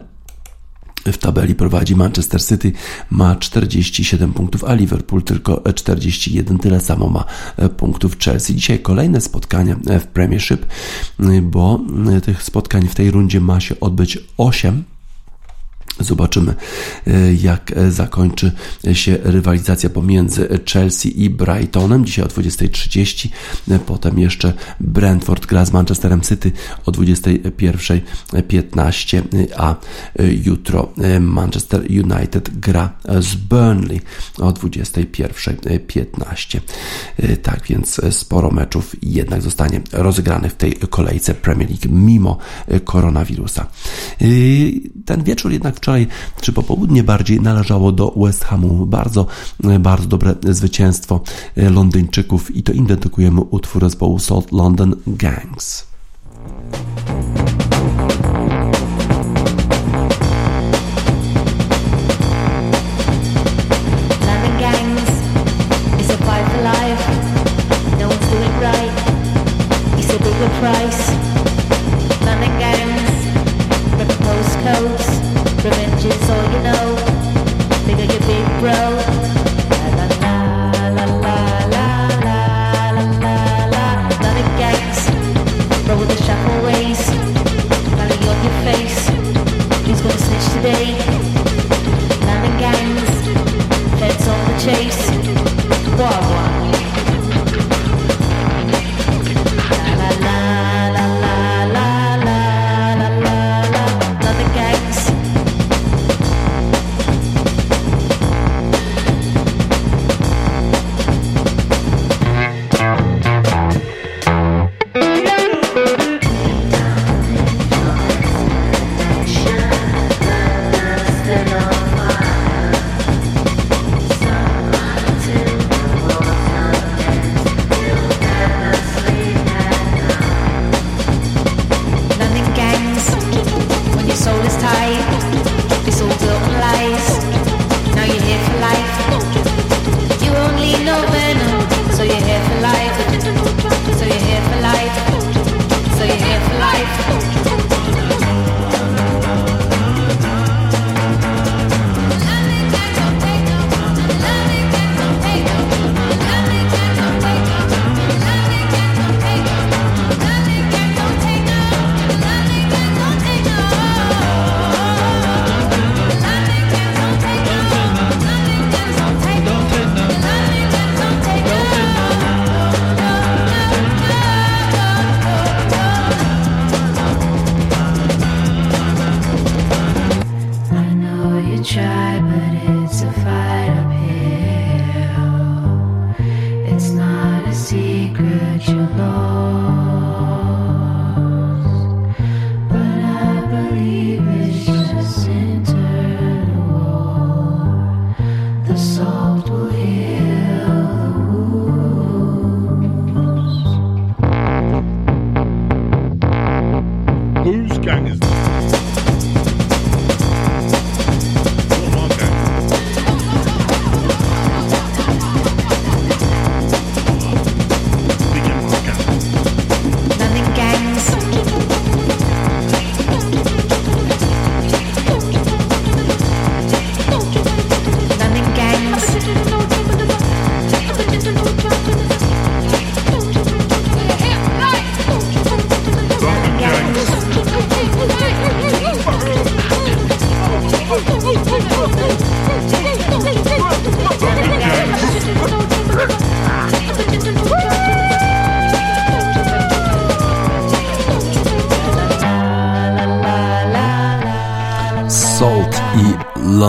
w 1.13 1.19
tabeli 1.19 1.55
prowadzi 1.55 1.97
Manchester 1.97 2.45
City, 2.45 2.73
ma 3.11 3.37
47 3.37 4.33
punktów, 4.33 4.65
a 4.65 4.75
Liverpool 4.75 5.23
tylko 5.23 5.63
41, 5.75 6.59
tyle 6.59 6.81
samo 6.81 7.09
ma 7.09 7.25
e, 7.57 7.69
punktów 7.69 8.19
Chelsea. 8.19 8.55
Dzisiaj 8.55 8.79
kolejne 8.79 9.21
spotkanie 9.21 9.77
e, 9.87 10.01
w 10.01 10.07
Premiership, 10.07 10.67
bo 11.43 11.81
tych 12.25 12.43
spotkań 12.43 12.89
w 12.89 12.95
tej 12.95 13.11
rundzie 13.11 13.41
ma 13.41 13.61
się 13.61 13.81
odbyć 13.81 14.19
8 14.37 14.85
Zobaczymy, 16.01 16.55
e, 17.07 17.35
jak 17.35 17.73
e, 17.77 17.91
zakończy 17.91 18.53
się 18.93 19.19
rywalizacja 19.23 19.91
pomiędzy 19.91 20.61
Chelsea 20.73 21.23
i 21.23 21.31
Brightonem. 21.31 22.05
Dzisiaj 22.05 22.25
o 22.25 22.29
20.30, 22.29 23.29
e, 23.71 23.79
potem 23.79 24.19
jeszcze 24.19 24.53
Brentford 24.81 25.47
gra 25.47 25.65
z 25.65 25.73
Manchesterem 25.73 26.21
City 26.21 26.53
o 26.87 26.93
21.15, 26.93 29.23
a 29.57 29.75
jutro 30.45 30.93
Manchester 31.21 31.81
United 31.81 32.61
gra 32.61 32.93
z 33.21 33.35
Burnley 33.35 34.01
o 34.39 34.53
21.15. 34.53 36.61
Tak 37.43 37.67
więc 37.67 38.01
sporo 38.11 38.51
meczów 38.51 38.97
jednak 39.03 39.43
zostanie 39.43 39.81
rozegranych 39.93 40.53
w 40.53 40.57
tej 40.57 40.75
kolejce 40.91 41.35
Premier 41.35 41.71
League 41.71 41.89
mimo 41.89 42.39
koronawirusa. 42.85 43.67
Ten 45.05 45.25
wieczór 45.25 45.53
jednak 45.53 45.72
wczoraj, 45.73 46.07
czy 46.41 46.53
popołudnie 46.53 47.03
bardziej, 47.03 47.41
należało 47.41 47.93
do 47.93 48.15
West 48.17 48.45
Hamu. 48.45 48.87
Bardzo, 48.87 49.27
bardzo 49.81 50.07
dobre 50.07 50.35
zwycięstwo 50.43 51.21
Londyńczyków 51.57 52.57
i 52.57 52.63
to 52.63 52.73
im 52.73 52.87
dedykujemy 52.87 53.41
utwór 53.41 53.83
zespołu 53.83 54.19
South 54.19 54.53
London 54.53 54.95
Gangs. 55.07 55.92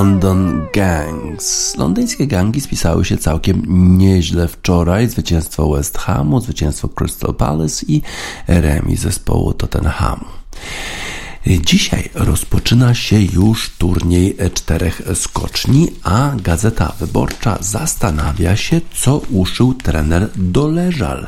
London 0.03 0.67
Gangs. 0.73 1.77
Londyńskie 1.77 2.27
gangi 2.27 2.61
spisały 2.61 3.05
się 3.05 3.17
całkiem 3.17 3.63
nieźle 3.97 4.47
wczoraj. 4.47 5.07
Zwycięstwo 5.07 5.69
West 5.69 5.97
Hamu, 5.97 6.39
zwycięstwo 6.39 6.89
Crystal 6.89 7.35
Palace 7.35 7.85
i 7.87 8.01
remis 8.47 8.99
zespołu 8.99 9.53
Tottenhamu. 9.53 10.25
Dzisiaj 11.47 12.09
rozpoczyna 12.13 12.93
się 12.93 13.21
już 13.21 13.69
turniej 13.69 14.37
czterech 14.53 15.01
skoczni, 15.13 15.87
a 16.03 16.31
Gazeta 16.43 16.93
Wyborcza 16.99 17.57
zastanawia 17.61 18.55
się, 18.55 18.81
co 18.95 19.17
uszył 19.17 19.73
trener 19.73 20.29
Doleżal. 20.35 21.27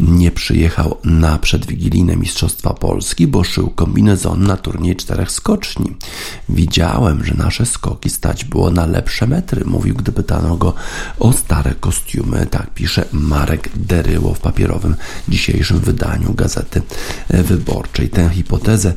Nie 0.00 0.30
przyjechał 0.30 0.96
na 1.04 1.38
przedwigilijne 1.38 2.16
Mistrzostwa 2.16 2.74
Polski, 2.74 3.26
bo 3.26 3.44
szył 3.44 3.70
kombinezon 3.70 4.42
na 4.42 4.56
turniej 4.56 4.96
czterech 4.96 5.30
skoczni. 5.30 5.96
Widziałem, 6.48 7.24
że 7.24 7.34
nasze 7.34 7.66
skoki 7.66 8.10
stać 8.10 8.44
było 8.44 8.70
na 8.70 8.86
lepsze 8.86 9.26
metry, 9.26 9.64
mówił, 9.64 9.94
gdy 9.94 10.12
pytano 10.12 10.56
go 10.56 10.74
o 11.18 11.32
stare 11.32 11.74
kostiumy. 11.74 12.46
Tak 12.46 12.74
pisze 12.74 13.04
Marek 13.12 13.70
Deryło 13.76 14.34
w 14.34 14.40
papierowym 14.40 14.96
dzisiejszym 15.28 15.78
wydaniu 15.78 16.34
Gazety 16.34 16.82
Wyborczej. 17.28 18.08
Tę 18.08 18.30
hipotezę 18.30 18.94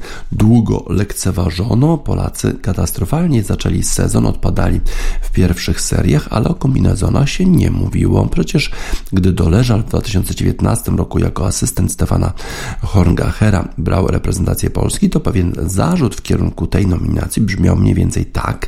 długo 0.49 0.85
lekceważono. 0.89 1.97
Polacy 1.97 2.53
katastrofalnie 2.61 3.43
zaczęli 3.43 3.83
sezon, 3.83 4.25
odpadali 4.25 4.81
w 5.21 5.31
pierwszych 5.31 5.81
seriach, 5.81 6.27
ale 6.31 6.47
o 6.49 6.55
kombinezonach 6.55 7.29
się 7.29 7.45
nie 7.45 7.71
mówiło. 7.71 8.25
Przecież 8.25 8.71
gdy 9.13 9.31
Doleżal 9.31 9.83
w 9.83 9.85
2019 9.85 10.91
roku 10.91 11.19
jako 11.19 11.47
asystent 11.47 11.91
Stefana 11.91 12.33
Horngachera 12.81 13.67
brał 13.77 14.07
reprezentację 14.07 14.69
Polski, 14.69 15.09
to 15.09 15.19
pewien 15.19 15.53
zarzut 15.65 16.15
w 16.15 16.21
kierunku 16.21 16.67
tej 16.67 16.87
nominacji 16.87 17.41
brzmiał 17.41 17.75
mniej 17.75 17.93
więcej 17.93 18.25
tak, 18.25 18.67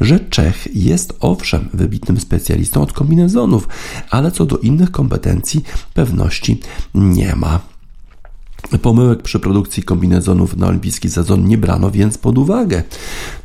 że 0.00 0.20
Czech 0.20 0.76
jest 0.76 1.12
owszem 1.20 1.68
wybitnym 1.74 2.20
specjalistą 2.20 2.82
od 2.82 2.92
kombinezonów, 2.92 3.68
ale 4.10 4.30
co 4.30 4.46
do 4.46 4.58
innych 4.58 4.90
kompetencji 4.90 5.64
pewności 5.94 6.60
nie 6.94 7.36
ma. 7.36 7.71
Pomyłek 8.78 9.22
przy 9.22 9.40
produkcji 9.40 9.82
kombinezonów 9.82 10.56
na 10.56 10.66
olimpijski 10.66 11.10
sezon 11.10 11.48
nie 11.48 11.58
brano 11.58 11.90
więc 11.90 12.18
pod 12.18 12.38
uwagę. 12.38 12.82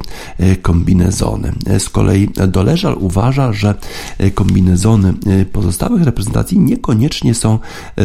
kombinezony. 0.62 1.54
Z 1.80 1.90
kolei 1.90 2.30
Doleżal 2.48 2.96
uważa, 3.00 3.54
że 3.54 3.76
kombinezony 4.34 5.14
pozostałych 5.52 6.04
reprezentacji 6.04 6.60
niekoniecznie 6.60 7.34
są 7.34 7.60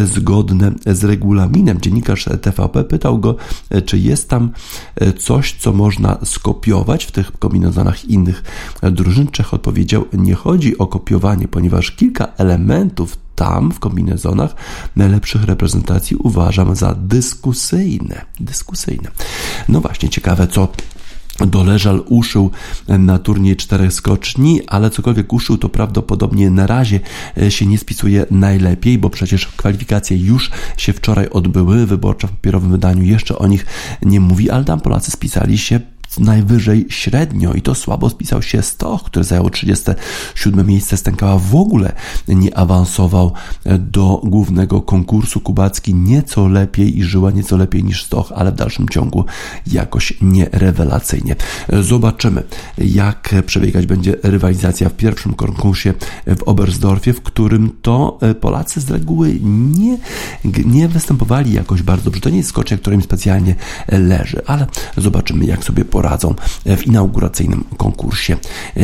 zgodne 0.04 0.72
z 0.86 1.04
regulaminem. 1.04 1.80
Dziennikarz 1.80 2.28
TVP 2.60 2.84
pytał 2.84 3.18
go, 3.18 3.36
e, 3.70 3.82
czy 3.82 3.98
jest 3.98 4.28
tam 4.28 4.50
e, 4.96 5.12
coś, 5.12 5.56
co 5.58 5.72
można 5.72 6.18
skopiować 6.24 7.04
w 7.04 7.12
tych 7.12 7.32
kombinezonach 7.38 8.04
innych 8.04 8.42
drużyn. 8.82 9.28
Czech 9.28 9.54
odpowiedział, 9.54 10.04
nie 10.12 10.34
chodzi 10.34 10.78
o 10.78 10.86
kopiowanie, 10.86 11.48
ponieważ 11.48 11.90
kilka 11.90 12.28
elementów 12.36 13.18
tam 13.34 13.72
w 13.72 13.78
kombinezonach 13.78 14.54
najlepszych 14.96 15.44
reprezentacji 15.44 16.16
uważam 16.16 16.76
za 16.76 16.94
dyskusyjne. 16.94 18.24
Dyskusyjne. 18.40 19.10
No 19.68 19.80
właśnie, 19.80 20.08
ciekawe 20.08 20.46
co 20.46 20.68
Doleżal 21.46 22.04
uszył 22.08 22.50
na 22.88 23.18
turniej 23.18 23.56
czterech 23.56 23.92
skoczni, 23.92 24.60
ale 24.66 24.90
cokolwiek 24.90 25.32
uszył, 25.32 25.58
to 25.58 25.68
prawdopodobnie 25.68 26.50
na 26.50 26.66
razie 26.66 27.00
e, 27.38 27.50
się 27.50 27.66
nie 27.66 27.78
spisuje 27.78 28.26
najlepiej, 28.30 28.98
bo 28.98 29.10
przecież 29.10 29.46
kwalifikacje 29.46 30.16
już 30.16 30.50
się 30.76 30.92
wczoraj 30.92 31.28
odbyły. 31.30 31.86
Wyborcza 31.86 32.28
w 32.28 32.30
papierowym 32.30 32.70
wydaniu 32.70 33.02
jeszcze 33.02 33.38
o 33.38 33.46
nich 33.46 33.66
nie 34.02 34.20
mówi, 34.20 34.50
ale 34.50 34.64
tam 34.64 34.80
Polacy 34.80 35.10
spisali 35.10 35.58
się 35.58 35.80
najwyżej 36.18 36.86
średnio 36.88 37.54
i 37.54 37.62
to 37.62 37.74
słabo 37.74 38.10
spisał 38.10 38.42
się 38.42 38.62
Stoch, 38.62 39.02
który 39.02 39.24
zajął 39.24 39.50
37 39.50 40.66
miejsce. 40.66 40.96
Stękała 40.96 41.38
w 41.38 41.54
ogóle 41.54 41.92
nie 42.28 42.58
awansował 42.58 43.32
do 43.78 44.20
głównego 44.24 44.82
konkursu. 44.82 45.40
Kubacki 45.40 45.94
nieco 45.94 46.48
lepiej 46.48 46.98
i 46.98 47.02
żyła 47.02 47.30
nieco 47.30 47.56
lepiej 47.56 47.84
niż 47.84 48.04
Stoch, 48.04 48.32
ale 48.36 48.52
w 48.52 48.54
dalszym 48.54 48.88
ciągu 48.88 49.24
jakoś 49.66 50.14
nierewelacyjnie. 50.20 51.36
Zobaczymy, 51.80 52.42
jak 52.78 53.34
przebiegać 53.46 53.86
będzie 53.86 54.16
rywalizacja 54.22 54.88
w 54.88 54.92
pierwszym 54.92 55.34
konkursie 55.34 55.94
w 56.26 56.42
Oberstdorfie, 56.42 57.12
w 57.12 57.22
którym 57.22 57.70
to 57.82 58.18
Polacy 58.40 58.80
z 58.80 58.90
reguły 58.90 59.38
nie, 59.42 59.98
nie 60.64 60.88
występowali 60.88 61.52
jakoś 61.52 61.82
bardzo 61.82 62.04
dobrze. 62.04 62.20
To 62.20 62.30
nie 62.30 62.36
jest 62.36 62.48
skocznia, 62.48 62.78
która 62.78 62.94
im 62.94 63.02
specjalnie 63.02 63.54
leży, 63.88 64.42
ale 64.46 64.66
zobaczymy, 64.96 65.44
jak 65.44 65.64
sobie 65.64 65.84
poradzą 65.84 65.99
poradzą 66.00 66.34
w 66.66 66.86
inauguracyjnym 66.86 67.64
konkursie 67.76 68.36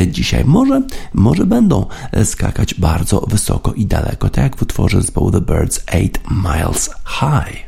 dzisiaj. 0.06 0.44
Może, 0.44 0.82
może 1.14 1.46
będą 1.46 1.86
skakać 2.24 2.74
bardzo 2.74 3.20
wysoko 3.20 3.72
i 3.72 3.86
daleko, 3.86 4.28
tak 4.28 4.44
jak 4.44 4.56
w 4.56 4.62
utworze 4.62 5.00
zespołu 5.00 5.30
The 5.30 5.40
Birds 5.40 5.84
8 5.88 6.10
Miles 6.30 6.90
High. 7.06 7.66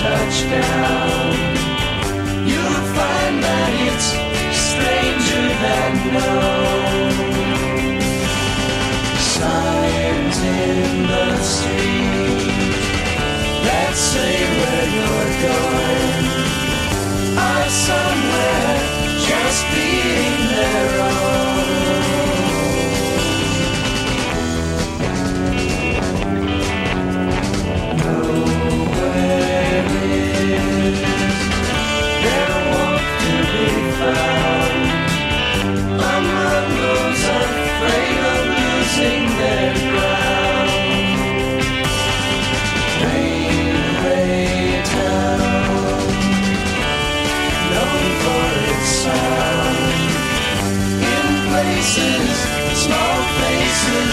touchdown. 0.00 1.09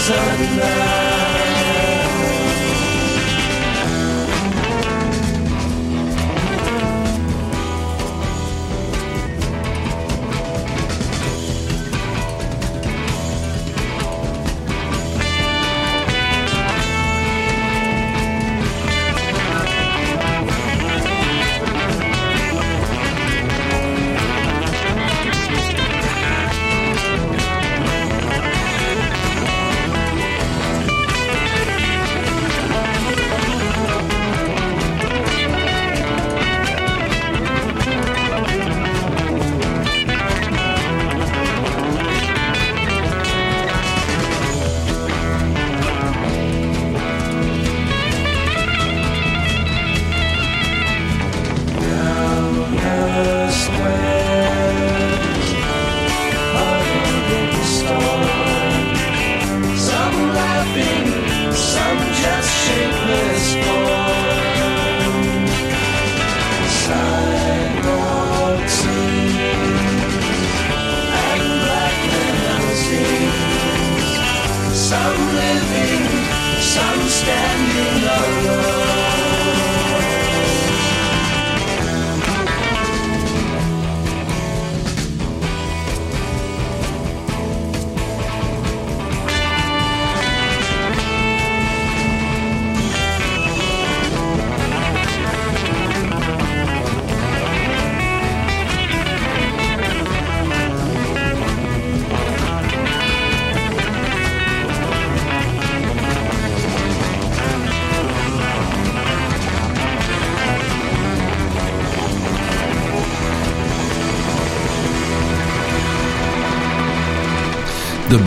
Sunday. 0.07 0.96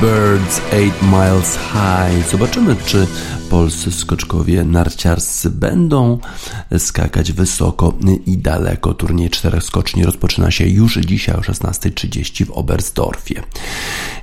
Birds 0.00 0.60
8 0.72 1.10
Miles 1.10 1.58
High. 1.72 2.30
Zobaczymy, 2.30 2.76
czy 2.86 3.06
polscy 3.50 3.92
skoczkowie 3.92 4.64
narciarscy 4.64 5.50
będą 5.50 6.18
skakać 6.78 7.32
wysoko 7.32 7.98
i 8.26 8.38
daleko. 8.38 8.94
Turniej 8.94 9.30
czterech 9.30 9.62
skoczni 9.62 10.04
rozpoczyna 10.04 10.50
się 10.50 10.66
już 10.66 10.96
dzisiaj 10.96 11.34
o 11.36 11.40
16.30 11.40 12.46
w 12.46 12.50
Oberstdorfie. 12.50 13.42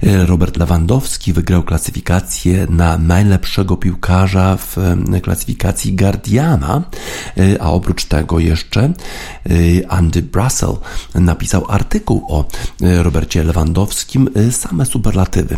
Robert 0.02 0.58
Lewandowski 0.58 1.34
wygrał 1.34 1.64
klasyfikację 1.64 2.68
na 2.70 2.98
najlepszego 2.98 3.78
piłkarza 3.78 4.58
w 4.58 4.78
klasyfikacji 5.22 5.96
Guardiana, 5.96 6.84
a 7.60 7.72
oprócz 7.72 8.06
tego 8.06 8.40
jeszcze 8.40 8.94
Andy 9.90 10.22
Brussel 10.22 10.78
napisał 11.16 11.66
artykuł 11.70 12.26
o 12.30 12.46
Robercie 12.82 13.44
Lewandowskim, 13.44 14.30
same 14.52 14.86
superlatywy. 14.86 15.58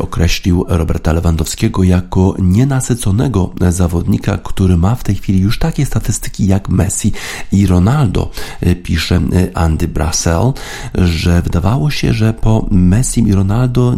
Określił 0.00 0.64
Roberta 0.68 1.12
Lewandowskiego 1.12 1.82
jako 1.82 2.34
nienasyconego 2.38 3.52
zawodnika, 3.70 4.38
który 4.38 4.76
ma 4.76 4.94
w 4.94 5.04
tej 5.04 5.14
chwili 5.14 5.40
już 5.40 5.58
takie 5.58 5.86
statystyki 5.86 6.46
jak 6.46 6.68
Messi 6.68 7.12
i 7.52 7.66
Ronaldo. 7.66 8.30
Pisze 8.82 9.20
Andy 9.54 9.88
Brussel, 9.88 10.52
że 10.94 11.42
wydawało 11.42 11.90
się, 11.90 12.12
że 12.12 12.34
po 12.34 12.66
Messi 12.70 13.28
i 13.28 13.32
Ronaldo 13.32 13.96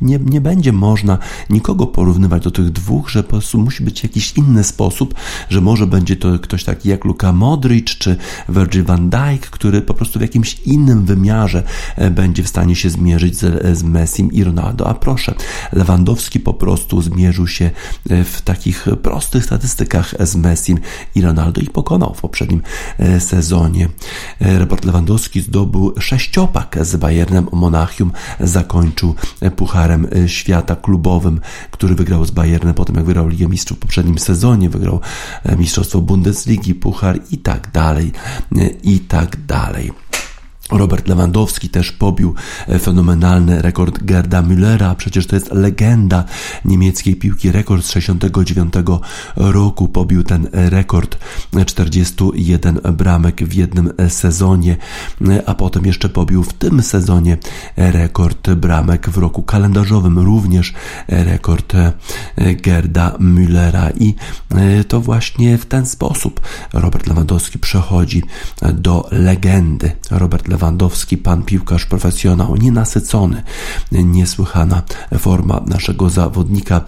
nie, 0.00 0.18
nie 0.18 0.40
będzie 0.40 0.72
można 0.72 1.18
nikogo 1.50 1.86
porównywać 1.86 2.42
do 2.42 2.50
tych 2.50 2.70
dwóch, 2.70 3.10
że 3.10 3.22
po 3.22 3.28
prostu 3.28 3.58
musi 3.58 3.82
być 3.82 4.02
jakiś 4.02 4.32
inny 4.36 4.64
sposób, 4.64 5.14
że 5.48 5.60
może 5.60 5.86
będzie 5.86 6.16
to 6.16 6.38
ktoś 6.38 6.64
taki 6.64 6.88
jak 6.88 7.04
Luka 7.04 7.32
Modric 7.32 7.86
czy 7.86 8.16
Virgil 8.48 8.75
van 8.82 9.10
Dijk, 9.10 9.50
który 9.50 9.82
po 9.82 9.94
prostu 9.94 10.18
w 10.18 10.22
jakimś 10.22 10.54
innym 10.54 11.04
wymiarze 11.04 11.62
będzie 12.10 12.42
w 12.42 12.48
stanie 12.48 12.76
się 12.76 12.90
zmierzyć 12.90 13.36
z, 13.36 13.78
z 13.78 13.82
Messim 13.82 14.32
i 14.32 14.44
Ronaldo. 14.44 14.88
A 14.88 14.94
proszę, 14.94 15.34
Lewandowski 15.72 16.40
po 16.40 16.54
prostu 16.54 17.02
zmierzył 17.02 17.46
się 17.46 17.70
w 18.06 18.40
takich 18.44 18.86
prostych 19.02 19.44
statystykach 19.44 20.14
z 20.20 20.36
Messim 20.36 20.78
i 21.14 21.20
Ronaldo 21.20 21.60
i 21.60 21.66
pokonał 21.66 22.14
w 22.14 22.20
poprzednim 22.20 22.62
sezonie. 23.18 23.88
Robert 24.40 24.84
Lewandowski 24.84 25.40
zdobył 25.40 25.94
sześciopak 26.00 26.78
z 26.80 26.96
Bayernem 26.96 27.46
Monachium, 27.52 28.12
zakończył 28.40 29.14
Pucharem 29.56 30.06
Świata 30.26 30.76
klubowym, 30.76 31.40
który 31.70 31.94
wygrał 31.94 32.24
z 32.24 32.30
Bayernem 32.30 32.74
potem 32.74 32.96
jak 32.96 33.04
wygrał 33.04 33.28
Ligę 33.28 33.48
Mistrzów 33.48 33.76
w 33.76 33.80
poprzednim 33.80 34.18
sezonie, 34.18 34.70
wygrał 34.70 35.00
Mistrzostwo 35.58 36.00
Bundesligi, 36.00 36.74
Puchar 36.74 37.20
i 37.30 37.38
tak 37.38 37.70
dalej, 37.70 38.12
i 38.82 38.98
tak 39.08 39.36
dalej. 39.46 39.92
Robert 40.70 41.08
Lewandowski 41.08 41.68
też 41.68 41.92
pobił 41.92 42.34
e, 42.68 42.78
fenomenalny 42.78 43.62
rekord 43.62 44.04
Gerda 44.04 44.42
Müllera, 44.42 44.94
przecież 44.94 45.26
to 45.26 45.36
jest 45.36 45.52
legenda 45.52 46.24
niemieckiej 46.64 47.16
piłki, 47.16 47.52
rekord 47.52 47.84
z 47.84 47.90
69 47.90 48.74
roku 49.36 49.88
pobił 49.88 50.22
ten 50.22 50.48
rekord. 50.52 51.18
41 51.66 52.80
bramek 52.92 53.44
w 53.44 53.54
jednym 53.54 53.92
sezonie, 54.08 54.76
a 55.46 55.54
potem 55.54 55.86
jeszcze 55.86 56.08
pobił 56.08 56.42
w 56.42 56.52
tym 56.52 56.82
sezonie 56.82 57.36
rekord 57.76 58.50
bramek 58.50 59.10
w 59.10 59.18
roku 59.18 59.42
kalendarzowym, 59.42 60.18
również 60.18 60.74
rekord 61.08 61.72
Gerda 62.62 63.16
Müllera. 63.18 63.92
I 64.00 64.14
e, 64.50 64.84
to 64.84 65.00
właśnie 65.00 65.58
w 65.58 65.66
ten 65.66 65.86
sposób 65.86 66.40
Robert 66.72 67.06
Lewandowski 67.06 67.58
przechodzi 67.58 68.22
do 68.74 69.08
legendy. 69.10 69.92
Robert 70.10 70.48
Lewandowski, 70.56 71.16
pan 71.18 71.42
piłkarz 71.42 71.86
profesjonał, 71.86 72.56
nienasycony, 72.56 73.42
niesłychana 73.92 74.82
forma 75.18 75.60
naszego 75.66 76.10
zawodnika 76.10 76.80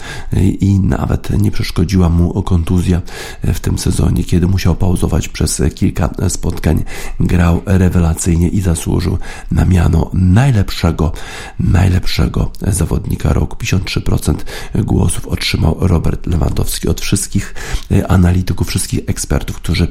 i 0.61 0.79
nawet 0.79 1.31
nie 1.43 1.51
przeszkodziła 1.51 2.09
mu 2.09 2.43
kontuzja 2.43 3.01
w 3.43 3.61
tym 3.61 3.79
sezonie, 3.79 4.25
kiedy 4.25 4.47
musiał 4.47 4.77
pauzować 4.77 5.29
przez 5.29 5.63
kilka 5.75 6.11
spotkań. 6.29 6.85
Grał 7.21 7.63
rewelacyjnie 7.67 8.49
i 8.49 8.61
zasłużył 8.61 9.19
na 9.51 9.65
miano 9.65 10.11
najlepszego, 10.13 11.13
najlepszego 11.61 12.51
zawodnika 12.61 13.33
roku. 13.33 13.57
53% 13.57 14.35
głosów 14.75 15.27
otrzymał 15.27 15.77
Robert 15.81 16.27
Lewandowski 16.27 16.89
od 16.89 17.01
wszystkich 17.01 17.55
analityków, 18.09 18.69
wszystkich 18.69 19.01
ekspertów, 19.07 19.57
którzy 19.57 19.89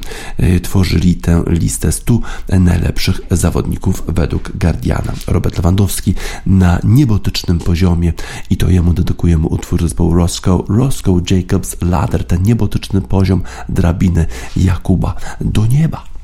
tworzyli 0.62 1.14
tę 1.14 1.42
listę 1.46 1.92
100 1.92 2.20
najlepszych 2.60 3.20
zawodników 3.30 3.67
zawodników 3.68 4.02
według 4.08 4.56
Guardiana. 4.56 5.12
Robert 5.26 5.56
Lewandowski 5.56 6.14
na 6.46 6.78
niebotycznym 6.84 7.58
poziomie 7.58 8.12
i 8.50 8.56
to 8.56 8.68
jemu 8.68 8.92
dedykujemy 8.92 9.46
utwór 9.46 9.82
zespołu 9.82 10.14
Roscoe, 10.14 10.64
Roscoe 10.68 11.20
Jacobs 11.30 11.76
Ladder, 11.82 12.24
ten 12.24 12.42
niebotyczny 12.42 13.00
poziom 13.00 13.42
drabiny 13.68 14.26
Jakuba 14.56 15.14
do 15.40 15.66
nieba. 15.66 16.17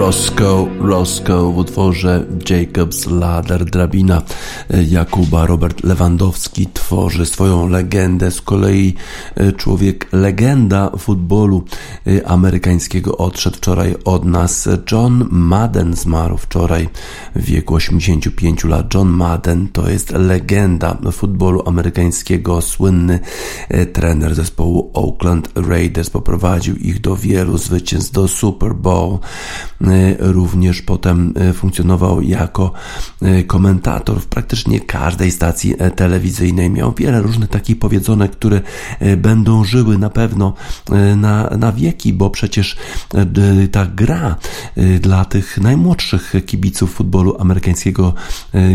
Roscoe, 0.00 0.68
Roscoe 0.80 1.52
w 1.52 1.58
utworze 1.58 2.26
Jacob's 2.50 3.10
Ladder, 3.10 3.64
drabina 3.64 4.22
Jakuba. 4.88 5.46
Robert 5.46 5.84
Lewandowski 5.84 6.66
tworzy 6.74 7.26
swoją 7.26 7.68
legendę. 7.68 8.30
Z 8.30 8.40
kolei 8.40 8.94
e, 9.34 9.52
człowiek 9.52 10.08
legenda 10.12 10.90
futbolu 10.98 11.64
e, 11.64 11.89
amerykańskiego 12.24 13.16
odszedł 13.16 13.56
wczoraj 13.56 13.96
od 14.04 14.24
nas. 14.24 14.68
John 14.92 15.28
Madden 15.30 15.96
zmarł 15.96 16.36
wczoraj 16.36 16.88
w 17.36 17.44
wieku 17.44 17.74
85 17.74 18.64
lat. 18.64 18.94
John 18.94 19.08
Madden 19.08 19.68
to 19.68 19.90
jest 19.90 20.10
legenda 20.10 20.98
futbolu 21.12 21.62
amerykańskiego, 21.66 22.60
słynny 22.60 23.18
e, 23.68 23.86
trener 23.86 24.34
zespołu 24.34 24.90
Oakland 24.94 25.48
Raiders. 25.54 26.10
Poprowadził 26.10 26.76
ich 26.76 27.00
do 27.00 27.16
wielu 27.16 27.58
zwycięstw, 27.58 28.12
do 28.12 28.28
Super 28.28 28.74
Bowl. 28.74 29.18
Również 30.18 30.82
potem 30.82 31.34
funkcjonował 31.54 32.22
jako 32.22 32.72
komentator 33.46 34.20
w 34.20 34.26
praktycznie 34.26 34.80
każdej 34.80 35.30
stacji 35.30 35.74
telewizyjnej. 35.96 36.70
Miał 36.70 36.92
wiele 36.92 37.22
różnych 37.22 37.48
takich 37.48 37.78
powiedzonek, 37.78 38.30
które 38.30 38.60
będą 39.16 39.64
żyły 39.64 39.98
na 39.98 40.10
pewno 40.10 40.54
na, 41.16 41.50
na 41.58 41.72
wieki, 41.72 41.89
bo 42.12 42.30
przecież 42.30 42.76
ta 43.72 43.86
gra 43.86 44.36
dla 45.00 45.24
tych 45.24 45.58
najmłodszych 45.58 46.32
kibiców 46.46 46.94
futbolu 46.94 47.36
amerykańskiego 47.40 48.14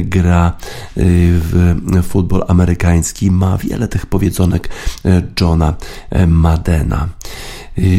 gra 0.04 0.54
w 0.98 1.76
futbol 2.04 2.46
amerykański. 2.48 3.32
Ma 3.32 3.58
wiele 3.58 3.88
tych 3.88 4.06
powiedzonek 4.06 4.70
Johna 5.42 5.74
Madena 6.28 7.08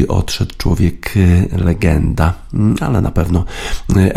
odszedł 0.08 0.54
człowiek 0.58 1.14
legenda, 1.52 2.34
ale 2.80 3.00
na 3.00 3.10
pewno 3.10 3.44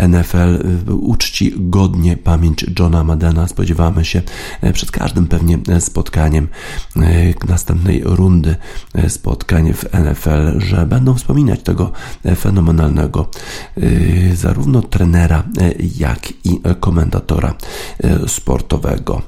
NFL 0.08 0.80
uczci 0.90 1.52
godnie 1.56 2.16
pamięć 2.16 2.66
Johna 2.78 3.04
Madena. 3.04 3.48
Spodziewamy 3.48 4.04
się 4.04 4.22
przed 4.72 4.90
każdym 4.90 5.26
pewnie 5.26 5.58
spotkaniem 5.80 6.48
następnej 7.48 8.02
rundy 8.04 8.56
spotkań 9.08 9.72
w 9.72 9.84
NFL, 9.92 10.60
że 10.60 10.86
będą 10.86 11.14
wspominać 11.14 11.62
tego 11.62 11.92
fenomenalnego 12.36 13.30
zarówno 14.34 14.82
trenera, 14.82 15.42
jak 15.98 16.30
i 16.44 16.60
komentatora 16.80 17.54
sportowego. 18.26 19.22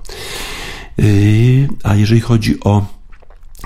A 1.82 1.94
jeżeli 1.94 2.20
chodzi 2.20 2.60
o 2.60 3.01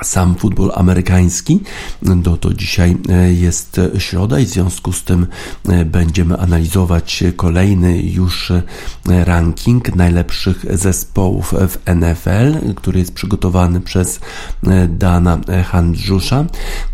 sam 0.04 0.34
futbol 0.34 0.72
amerykański. 0.74 1.60
No 2.02 2.36
to 2.36 2.54
dzisiaj 2.54 2.96
e, 3.08 3.32
jest 3.32 3.80
środa 3.98 4.38
i 4.38 4.46
w 4.46 4.48
związku 4.48 4.92
z 4.92 5.04
tym 5.04 5.26
e, 5.68 5.84
będziemy 5.84 6.38
analizować 6.38 7.24
kolejny 7.36 8.02
już 8.02 8.50
e, 8.50 8.62
ranking 9.24 9.96
najlepszych 9.96 10.64
zespołów 10.78 11.54
w 11.68 11.94
NFL, 11.94 12.74
który 12.74 12.98
jest 12.98 13.14
przygotowany 13.14 13.80
przez 13.80 14.20
Dana 14.88 15.40
Handrzusza. 15.64 16.44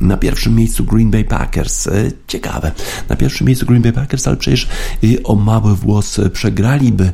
Na 0.01 0.17
pierwszym 0.17 0.55
miejscu 0.55 0.85
Green 0.85 1.11
Bay 1.11 1.25
Packers. 1.25 1.89
Ciekawe. 2.27 2.73
Na 3.09 3.17
pierwszym 3.17 3.47
miejscu 3.47 3.67
Green 3.67 3.83
Bay 3.83 3.93
Packers, 3.93 4.27
ale 4.27 4.37
przecież 4.37 4.69
o 5.25 5.35
mały 5.35 5.77
włos 5.77 6.21
przegraliby 6.33 7.13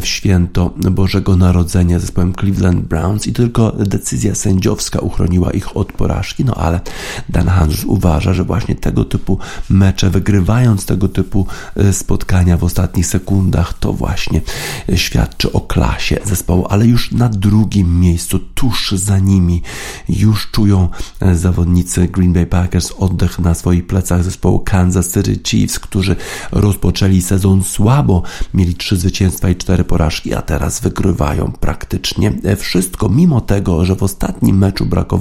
w 0.00 0.06
święto 0.06 0.74
Bożego 0.90 1.36
Narodzenia 1.36 1.98
zespołem 1.98 2.34
Cleveland 2.34 2.80
Browns 2.80 3.26
i 3.26 3.32
tylko 3.32 3.72
decyzja 3.72 4.34
sędziowska 4.34 4.98
uchroniła 4.98 5.27
uchroniła 5.28 5.50
ich 5.50 5.76
od 5.76 5.92
porażki, 5.92 6.44
no 6.44 6.54
ale 6.54 6.80
Dan 7.28 7.48
Hans 7.48 7.84
uważa, 7.84 8.34
że 8.34 8.44
właśnie 8.44 8.74
tego 8.74 9.04
typu 9.04 9.38
mecze, 9.70 10.10
wygrywając 10.10 10.86
tego 10.86 11.08
typu 11.08 11.46
e, 11.76 11.92
spotkania 11.92 12.56
w 12.56 12.64
ostatnich 12.64 13.06
sekundach, 13.06 13.74
to 13.74 13.92
właśnie 13.92 14.40
e, 14.88 14.98
świadczy 14.98 15.52
o 15.52 15.60
klasie 15.60 16.18
zespołu, 16.24 16.66
ale 16.70 16.86
już 16.86 17.12
na 17.12 17.28
drugim 17.28 18.00
miejscu, 18.00 18.38
tuż 18.38 18.92
za 18.92 19.18
nimi, 19.18 19.62
już 20.08 20.50
czują 20.50 20.88
e, 21.20 21.34
zawodnicy 21.34 22.08
Green 22.08 22.32
Bay 22.32 22.46
Packers 22.46 22.92
oddech 22.98 23.38
na 23.38 23.54
swoich 23.54 23.86
plecach 23.86 24.24
zespołu 24.24 24.58
Kansas 24.58 25.12
City 25.12 25.38
Chiefs, 25.44 25.78
którzy 25.78 26.16
rozpoczęli 26.52 27.22
sezon 27.22 27.64
słabo, 27.64 28.22
mieli 28.54 28.74
trzy 28.74 28.96
zwycięstwa 28.96 29.48
i 29.48 29.56
cztery 29.56 29.84
porażki, 29.84 30.34
a 30.34 30.42
teraz 30.42 30.80
wygrywają 30.80 31.52
praktycznie 31.60 32.32
wszystko, 32.56 33.08
mimo 33.08 33.40
tego, 33.40 33.84
że 33.84 33.96
w 33.96 34.02
ostatnim 34.02 34.58
meczu 34.58 34.86
brakowało 34.86 35.17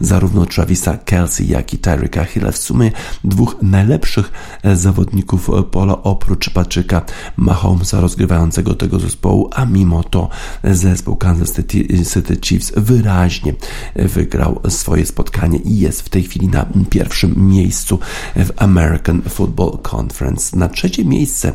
zarówno 0.00 0.46
Travisa 0.46 0.96
Kelsey, 0.96 1.48
jak 1.48 1.74
i 1.74 1.78
Tyreeka 1.78 2.24
Hilla. 2.24 2.52
W 2.52 2.58
sumie 2.58 2.92
dwóch 3.24 3.56
najlepszych 3.62 4.32
e, 4.62 4.76
zawodników 4.76 5.50
e, 5.50 5.62
pola 5.62 6.02
oprócz 6.02 6.50
Patryka 6.50 7.02
Mahomesa 7.36 8.00
rozgrywającego 8.00 8.74
tego 8.74 8.98
zespołu, 8.98 9.50
a 9.52 9.64
mimo 9.64 10.02
to 10.02 10.28
zespół 10.64 11.16
Kansas 11.16 11.56
City, 11.56 12.04
City 12.14 12.36
Chiefs 12.42 12.72
wyraźnie 12.76 13.54
wygrał 13.96 14.60
swoje 14.68 15.06
spotkanie 15.06 15.58
i 15.58 15.78
jest 15.78 16.02
w 16.02 16.08
tej 16.08 16.22
chwili 16.22 16.48
na 16.48 16.66
pierwszym 16.90 17.48
miejscu 17.48 17.98
w 18.36 18.50
American 18.56 19.22
Football 19.22 19.78
Conference. 19.92 20.56
Na 20.56 20.68
trzecie 20.68 21.04
miejsce 21.04 21.52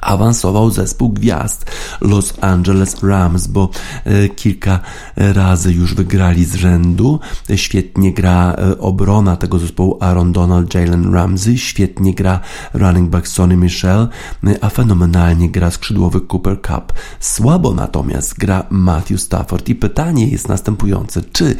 awansował 0.00 0.70
zespół 0.70 1.08
gwiazd 1.08 1.70
Los 2.00 2.34
Angeles 2.40 3.02
Rams, 3.02 3.46
bo 3.46 3.68
e, 4.04 4.28
kilka 4.28 4.80
razy 5.16 5.72
już 5.72 5.94
wygrali 5.94 6.44
z 6.44 6.54
rzędu. 6.54 7.20
Świetnie 7.56 8.12
gra 8.12 8.52
e, 8.52 8.78
obrona 8.78 9.36
tego 9.36 9.58
zespołu 9.58 9.98
Aaron 10.00 10.32
Donald, 10.32 10.74
Jalen 10.74 11.14
Ramsey, 11.14 11.58
świetnie 11.58 12.14
gra 12.14 12.40
running 12.74 13.10
back 13.10 13.28
Sonny 13.28 13.56
Michel, 13.56 14.08
e, 14.46 14.64
a 14.64 14.68
fenomenalnie 14.68 15.50
gra 15.50 15.70
skrzydłowy 15.70 16.20
Cooper 16.20 16.60
Cup. 16.62 16.92
Słabo 17.20 17.74
natomiast 17.74 18.34
gra 18.38 18.66
Matthew 18.70 19.20
Stafford 19.20 19.68
i 19.68 19.74
pytanie 19.74 20.28
jest 20.28 20.48
następujące, 20.48 21.22
czy 21.32 21.56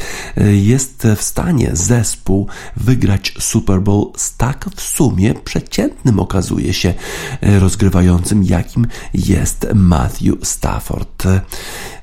jest 0.53 1.07
w 1.17 1.23
stanie 1.23 1.71
zespół 1.73 2.49
wygrać 2.77 3.35
Super 3.41 3.81
Bowl 3.81 4.13
z 4.17 4.37
tak 4.37 4.67
w 4.77 4.81
sumie 4.81 5.35
przeciętnym 5.35 6.21
okazuje 6.21 6.73
się 6.73 6.95
rozgrywającym 7.43 8.24
jakim 8.43 8.87
jest 9.15 9.67
Matthew 9.75 10.35
Stafford. 10.43 11.25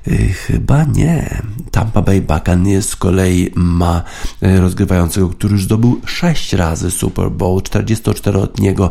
Y, 0.08 0.32
chyba 0.32 0.84
nie. 0.84 1.42
Tampa 1.70 2.02
Bay 2.02 2.20
Buccaneers 2.20 2.88
z 2.88 2.96
kolei 2.96 3.50
ma 3.54 4.02
y, 4.42 4.60
rozgrywającego, 4.60 5.28
który 5.28 5.52
już 5.52 5.64
zdobył 5.64 6.00
6 6.06 6.52
razy 6.52 6.90
Super 6.90 7.30
Bowl, 7.30 7.60
44-letniego 7.60 8.90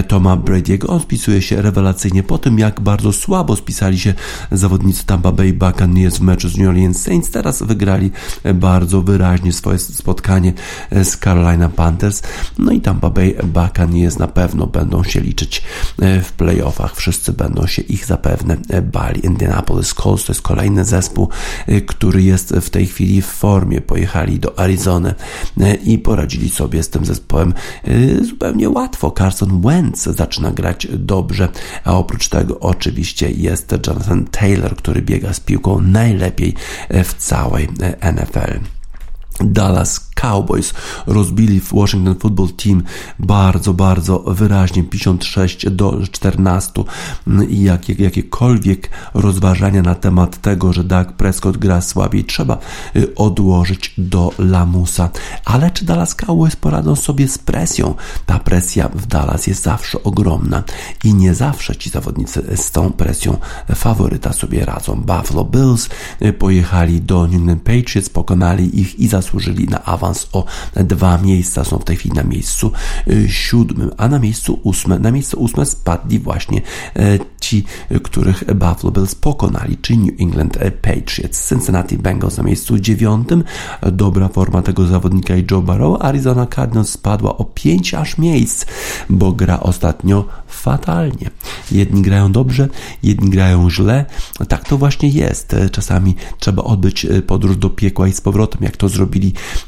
y, 0.00 0.02
Toma 0.02 0.36
Brady'ego. 0.36 0.90
On 0.90 1.00
spisuje 1.00 1.42
się 1.42 1.62
rewelacyjnie 1.62 2.22
po 2.22 2.38
tym, 2.38 2.58
jak 2.58 2.80
bardzo 2.80 3.12
słabo 3.12 3.56
spisali 3.56 3.98
się 3.98 4.14
zawodnicy 4.52 5.06
Tampa 5.06 5.32
Bay 5.32 5.52
Buccaneers 5.52 6.18
w 6.18 6.20
meczu 6.20 6.48
z 6.48 6.56
New 6.56 6.68
Orleans 6.68 7.02
Saints. 7.02 7.30
Teraz 7.30 7.62
wygrali 7.62 8.10
bardzo 8.54 9.02
wyraźnie 9.02 9.52
swoje 9.52 9.78
spotkanie 9.78 10.52
z 10.90 11.16
Carolina 11.16 11.68
Panthers. 11.68 12.22
No 12.58 12.72
i 12.72 12.80
Tampa 12.80 13.10
Bay 13.10 13.36
Buccaneers 13.44 14.18
na 14.18 14.28
pewno 14.28 14.66
będą 14.66 15.04
się 15.04 15.20
liczyć 15.20 15.62
w 15.98 16.32
playoffach. 16.32 16.96
Wszyscy 16.96 17.32
będą 17.32 17.66
się 17.66 17.82
ich 17.82 18.06
zapewne 18.06 18.56
bali. 18.82 19.26
Indianapolis 19.26 19.94
Colts 19.94 20.19
to 20.24 20.32
jest 20.32 20.42
kolejny 20.42 20.84
zespół, 20.84 21.28
y, 21.68 21.80
który 21.80 22.22
jest 22.22 22.50
w 22.50 22.70
tej 22.70 22.86
chwili 22.86 23.22
w 23.22 23.26
formie. 23.26 23.80
Pojechali 23.80 24.38
do 24.38 24.58
Arizony 24.58 25.14
y, 25.60 25.74
i 25.74 25.98
poradzili 25.98 26.50
sobie 26.50 26.82
z 26.82 26.88
tym 26.88 27.04
zespołem 27.04 27.54
y, 27.88 28.24
zupełnie 28.24 28.70
łatwo. 28.70 29.14
Carson 29.18 29.60
Wentz 29.60 30.02
zaczyna 30.02 30.50
grać 30.50 30.88
dobrze, 30.92 31.48
a 31.84 31.92
oprócz 31.98 32.28
tego 32.28 32.60
oczywiście 32.60 33.30
jest 33.30 33.74
Jonathan 33.86 34.24
Taylor, 34.24 34.76
który 34.76 35.02
biega 35.02 35.32
z 35.32 35.40
piłką 35.40 35.80
najlepiej 35.80 36.54
w 36.90 37.14
całej 37.14 37.68
NFL. 38.12 38.79
Dallas 39.44 40.10
Cowboys 40.20 40.74
rozbili 41.06 41.60
Washington 41.72 42.14
Football 42.14 42.48
Team 42.48 42.82
bardzo, 43.18 43.74
bardzo 43.74 44.18
wyraźnie 44.18 44.84
56 44.84 45.70
do 45.70 46.00
14 46.12 46.84
i 47.48 47.62
jakie, 47.62 47.94
jakiekolwiek 47.98 48.90
rozważania 49.14 49.82
na 49.82 49.94
temat 49.94 50.40
tego, 50.40 50.72
że 50.72 50.84
Doug 50.84 51.12
Prescott 51.12 51.56
gra 51.56 51.80
słabiej 51.80 52.24
trzeba 52.24 52.58
y, 52.96 53.14
odłożyć 53.14 53.94
do 53.98 54.32
lamusa. 54.38 55.10
Ale 55.44 55.70
czy 55.70 55.84
Dallas 55.84 56.14
Cowboys 56.14 56.56
poradzą 56.56 56.96
sobie 56.96 57.28
z 57.28 57.38
presją? 57.38 57.94
Ta 58.26 58.38
presja 58.38 58.88
w 58.88 59.06
Dallas 59.06 59.46
jest 59.46 59.62
zawsze 59.62 60.02
ogromna 60.02 60.62
i 61.04 61.14
nie 61.14 61.34
zawsze 61.34 61.76
ci 61.76 61.90
zawodnicy 61.90 62.56
z 62.56 62.70
tą 62.70 62.92
presją 62.92 63.36
faworyta 63.74 64.32
sobie 64.32 64.64
radzą. 64.64 64.94
Buffalo 65.00 65.44
Bills 65.44 65.88
y, 66.22 66.32
pojechali 66.32 67.00
do 67.00 67.26
New 67.26 67.34
England 67.34 67.62
Patriots, 67.62 68.08
pokonali 68.08 68.80
ich 68.80 69.00
i 69.00 69.08
zasłużyli 69.08 69.29
na 69.70 69.84
awans 69.84 70.28
o 70.32 70.44
dwa 70.76 71.18
miejsca. 71.18 71.64
Są 71.64 71.78
w 71.78 71.84
tej 71.84 71.96
chwili 71.96 72.14
na 72.14 72.22
miejscu 72.22 72.72
y, 73.08 73.28
siódmym, 73.28 73.90
a 73.96 74.08
na 74.08 74.18
miejscu 74.18 74.60
ósme, 74.62 74.98
na 74.98 75.10
miejsce 75.10 75.36
ósme 75.36 75.66
spadli 75.66 76.18
właśnie 76.18 76.62
e, 76.96 77.18
ci, 77.40 77.64
których 78.02 78.44
Buffalo 78.54 78.90
Bills 78.90 79.14
pokonali, 79.14 79.76
czyli 79.76 79.98
New 79.98 80.20
England 80.20 80.58
Patriots. 80.82 81.48
Cincinnati 81.48 81.98
Bengals 81.98 82.36
na 82.36 82.42
miejscu 82.42 82.78
dziewiątym. 82.78 83.44
Dobra 83.92 84.28
forma 84.28 84.62
tego 84.62 84.86
zawodnika 84.86 85.36
i 85.36 85.44
Joe 85.50 85.62
Burrow. 85.62 86.02
Arizona 86.02 86.46
Cardinals 86.46 86.88
spadła 86.88 87.36
o 87.36 87.44
5 87.44 87.94
aż 87.94 88.18
miejsc, 88.18 88.66
bo 89.10 89.32
gra 89.32 89.60
ostatnio 89.60 90.24
fatalnie. 90.48 91.30
Jedni 91.72 92.02
grają 92.02 92.32
dobrze, 92.32 92.68
jedni 93.02 93.30
grają 93.30 93.70
źle. 93.70 94.06
Tak 94.48 94.68
to 94.68 94.78
właśnie 94.78 95.08
jest. 95.08 95.56
Czasami 95.72 96.16
trzeba 96.38 96.62
odbyć 96.62 97.06
podróż 97.26 97.56
do 97.56 97.70
piekła 97.70 98.08
i 98.08 98.12
z 98.12 98.20
powrotem, 98.20 98.62
jak 98.62 98.76
to 98.76 98.88
zrobili 98.88 99.19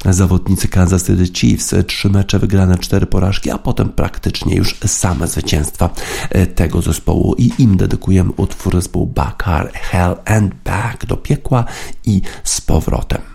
zawodnicy 0.05 0.67
Kansas 0.67 1.05
City 1.05 1.27
Chiefs. 1.27 1.75
Trzy 1.87 2.09
mecze 2.09 2.39
wygrane, 2.39 2.77
cztery 2.77 3.05
porażki, 3.05 3.51
a 3.51 3.57
potem 3.57 3.89
praktycznie 3.89 4.55
już 4.55 4.75
same 4.87 5.27
zwycięstwa 5.27 5.89
tego 6.55 6.81
zespołu 6.81 7.35
i 7.37 7.51
im 7.59 7.77
dedykujemy 7.77 8.31
utwór 8.37 8.75
zespołu 8.75 9.05
Bakar 9.05 9.71
Hell 9.73 10.15
and 10.25 10.55
Back 10.65 11.05
do 11.05 11.17
piekła 11.17 11.65
i 12.05 12.21
z 12.43 12.61
powrotem. 12.61 13.32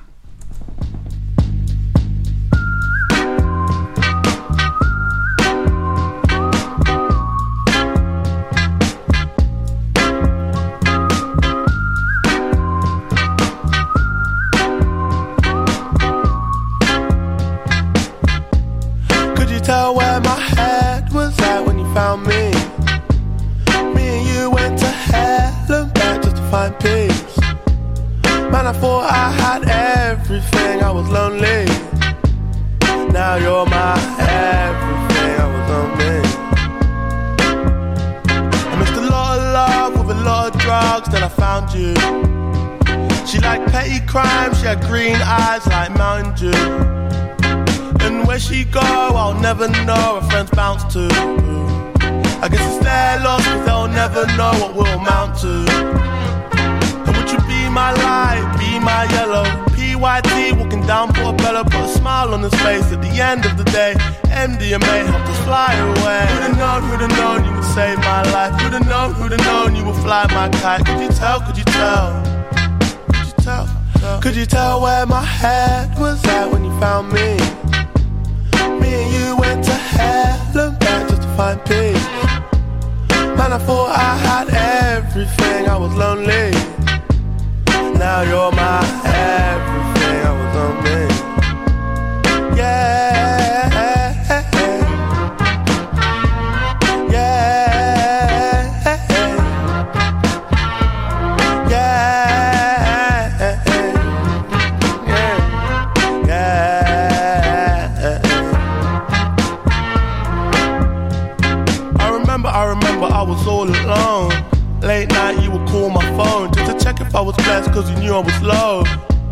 You 115.42 115.50
would 115.50 115.68
call 115.68 115.90
my 115.90 116.04
phone 116.16 116.52
just 116.52 116.70
to 116.72 116.84
check 116.84 117.00
if 117.00 117.14
I 117.14 117.20
was 117.20 117.36
blessed, 117.36 117.72
cause 117.72 117.90
you 117.90 117.96
knew 117.96 118.14
I 118.14 118.20
was 118.20 118.42
low. 118.42 118.84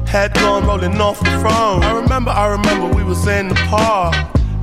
Head 0.07 0.35
gone 0.35 0.67
rolling 0.67 1.01
off 1.01 1.19
the 1.21 1.31
throne. 1.41 1.83
I 1.83 1.93
remember, 1.93 2.31
I 2.31 2.47
remember 2.49 2.95
we 2.95 3.03
was 3.03 3.27
in 3.27 3.49
the 3.49 3.55
park. 3.69 4.15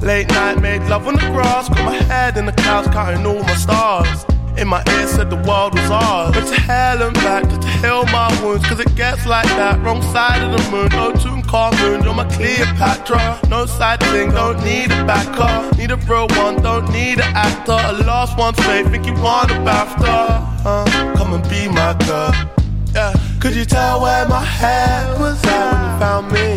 Late 0.01 0.27
night, 0.29 0.61
made 0.61 0.81
love 0.83 1.07
on 1.07 1.15
the 1.15 1.21
grass. 1.31 1.69
Got 1.69 1.85
my 1.85 1.95
head 1.95 2.37
in 2.37 2.45
the 2.45 2.51
clouds, 2.51 2.87
counting 2.89 3.25
all 3.25 3.41
my 3.43 3.55
stars. 3.55 4.25
In 4.57 4.67
my 4.67 4.83
ear 4.99 5.07
said 5.07 5.29
the 5.29 5.35
world 5.47 5.73
was 5.73 5.89
ours. 5.89 6.35
Went 6.35 6.47
to 6.49 6.61
hell 6.61 7.01
and 7.01 7.13
back 7.15 7.43
just 7.49 7.61
to 7.63 7.67
heal 7.67 8.05
my 8.05 8.29
wounds. 8.43 8.65
Cause 8.67 8.79
it 8.79 8.95
gets 8.95 9.25
like 9.25 9.47
that. 9.57 9.81
Wrong 9.81 10.01
side 10.13 10.43
of 10.43 10.51
the 10.51 10.71
moon. 10.71 10.89
No 10.89 11.11
tune 11.11 11.41
car 11.41 11.71
moon. 11.81 12.03
You're 12.03 12.13
my 12.13 12.25
Cleopatra. 12.25 13.39
No 13.49 13.65
side 13.65 13.99
thing. 14.11 14.29
Don't 14.29 14.63
need 14.63 14.91
a 14.91 15.03
backer. 15.05 15.75
Need 15.77 15.91
a 15.91 15.97
real 15.97 16.27
one. 16.37 16.61
Don't 16.61 16.87
need 16.91 17.19
an 17.19 17.35
actor. 17.35 17.71
A 17.73 17.93
lost 18.05 18.37
one's 18.37 18.59
faith. 18.59 18.89
Think 18.91 19.07
you 19.07 19.13
want 19.15 19.49
a 19.49 19.55
BAFTA. 19.55 20.52
Uh, 20.65 20.85
come 21.17 21.33
and 21.33 21.43
be 21.49 21.67
my 21.67 21.93
girl. 22.07 22.31
Yeah. 22.93 23.13
Could 23.41 23.53
you 23.53 23.65
tell 23.65 24.01
where 24.01 24.25
my 24.29 24.41
head 24.41 25.19
was 25.19 25.43
at 25.43 25.71
when 25.73 25.83
you 25.83 25.99
found 25.99 26.31
me? 26.31 26.55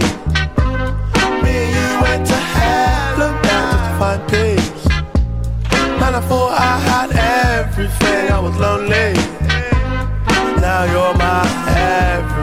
Me 1.42 1.50
and 1.64 1.70
you 1.74 1.88
went 2.02 2.24
to 2.28 2.34
hell 2.34 3.22
and 3.22 3.42
back 3.42 3.72
just 3.72 3.84
to 3.88 3.92
find 3.98 4.22
peace. 4.30 4.86
Man, 5.98 6.14
I 6.14 6.20
thought 6.20 6.52
I 6.52 6.78
had 6.90 7.10
everything, 7.58 8.30
I 8.30 8.38
was 8.38 8.56
lonely. 8.56 9.12
Now 10.60 10.84
you're 10.84 11.14
my 11.18 11.42
everything, 11.66 12.35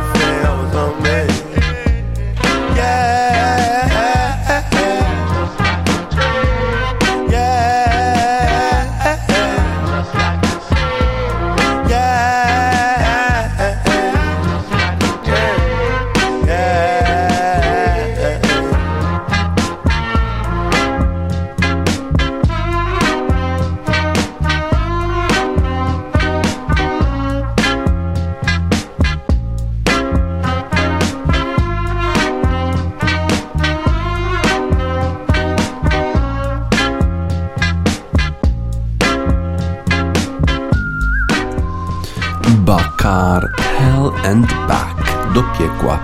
and 44.23 44.47
Back 44.67 45.33
do 45.33 45.43
piekła 45.57 45.99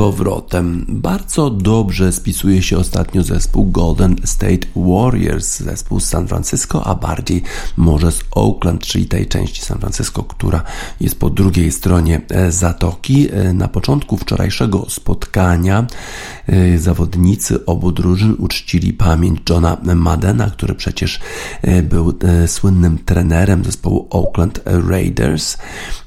powrotem. 0.00 0.84
Bardzo 0.88 1.50
dobrze 1.50 2.12
spisuje 2.12 2.62
się 2.62 2.78
ostatnio 2.78 3.22
zespół 3.22 3.70
Golden 3.70 4.16
State 4.24 4.66
Warriors, 4.76 5.60
zespół 5.60 6.00
z 6.00 6.04
San 6.04 6.28
Francisco, 6.28 6.86
a 6.86 6.94
bardziej 6.94 7.42
może 7.76 8.12
z 8.12 8.20
Oakland, 8.30 8.86
czyli 8.86 9.06
tej 9.06 9.26
części 9.26 9.62
San 9.62 9.78
Francisco, 9.78 10.22
która 10.22 10.62
jest 11.00 11.18
po 11.18 11.30
drugiej 11.30 11.72
stronie 11.72 12.20
e, 12.28 12.52
zatoki. 12.52 13.28
E, 13.32 13.52
Na 13.52 13.68
początku 13.68 14.16
wczorajszego 14.16 14.86
spotkania 14.88 15.86
e, 16.46 16.78
zawodnicy 16.78 17.66
obu 17.66 17.92
drużyn 17.92 18.36
uczcili 18.38 18.92
pamięć 18.92 19.40
Johna 19.50 19.76
Maddena, 19.94 20.50
który 20.50 20.74
przecież 20.74 21.20
był 21.82 22.12
słynnym 22.46 22.98
trenerem 22.98 23.64
zespołu 23.64 24.06
Oakland 24.10 24.60
Raiders. 24.64 25.56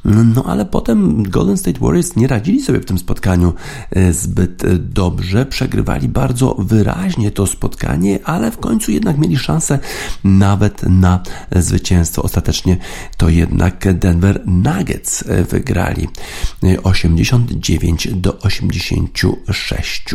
No 0.05 0.43
ale 0.45 0.65
potem 0.65 1.23
Golden 1.23 1.57
State 1.57 1.79
Warriors 1.79 2.15
nie 2.15 2.27
radzili 2.27 2.61
sobie 2.61 2.79
w 2.79 2.85
tym 2.85 2.97
spotkaniu 2.97 3.53
zbyt 4.11 4.63
e, 4.63 4.77
dobrze. 4.77 5.45
Przegrywali 5.45 6.09
bardzo 6.09 6.55
wyraźnie 6.59 7.31
to 7.31 7.47
spotkanie, 7.47 8.19
ale 8.23 8.51
w 8.51 8.57
końcu 8.57 8.91
jednak 8.91 9.17
mieli 9.17 9.37
szansę 9.37 9.79
nawet 10.23 10.83
na 10.83 11.23
zwycięstwo. 11.51 12.23
Ostatecznie 12.23 12.77
to 13.17 13.29
jednak 13.29 13.93
Denver 13.93 14.41
Nuggets 14.45 15.23
e, 15.27 15.43
wygrali 15.43 16.07
e, 16.63 16.83
89 16.83 18.07
do 18.11 18.39
86. 18.39 20.05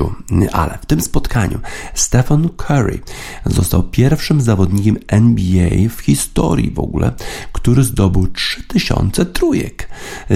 Ale 0.52 0.78
w 0.82 0.86
tym 0.86 1.00
spotkaniu 1.00 1.58
Stephen 1.94 2.48
Curry 2.56 3.00
Został 3.46 3.82
pierwszym 3.82 4.40
zawodnikiem 4.40 4.96
NBA 5.06 5.88
w 5.88 6.00
historii 6.00 6.70
w 6.70 6.78
ogóle, 6.78 7.12
który 7.52 7.84
zdobył 7.84 8.26
3000 8.26 9.26
trójek. 9.26 9.88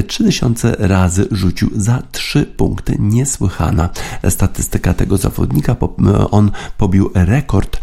3000 0.06 0.76
razy 0.78 1.28
rzucił 1.30 1.70
za 1.76 2.02
3 2.12 2.46
punkty. 2.46 2.96
Niesłychana 3.22 3.88
statystyka 4.28 4.94
tego 4.94 5.16
zawodnika. 5.16 5.76
On 6.30 6.50
pobił 6.78 7.10
rekord 7.14 7.80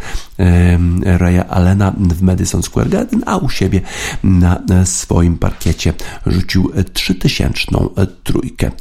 Raya 1.04 1.50
Allena 1.50 1.94
w 2.00 2.22
Madison 2.22 2.64
Square 2.64 2.90
Garden, 2.90 3.24
a 3.26 3.38
u 3.38 3.50
siebie 3.50 3.82
na 4.24 4.62
swoim 4.86 5.38
parkiecie 5.38 5.94
rzucił 6.26 6.72
3000 6.94 7.54
trójkę. 8.24 8.72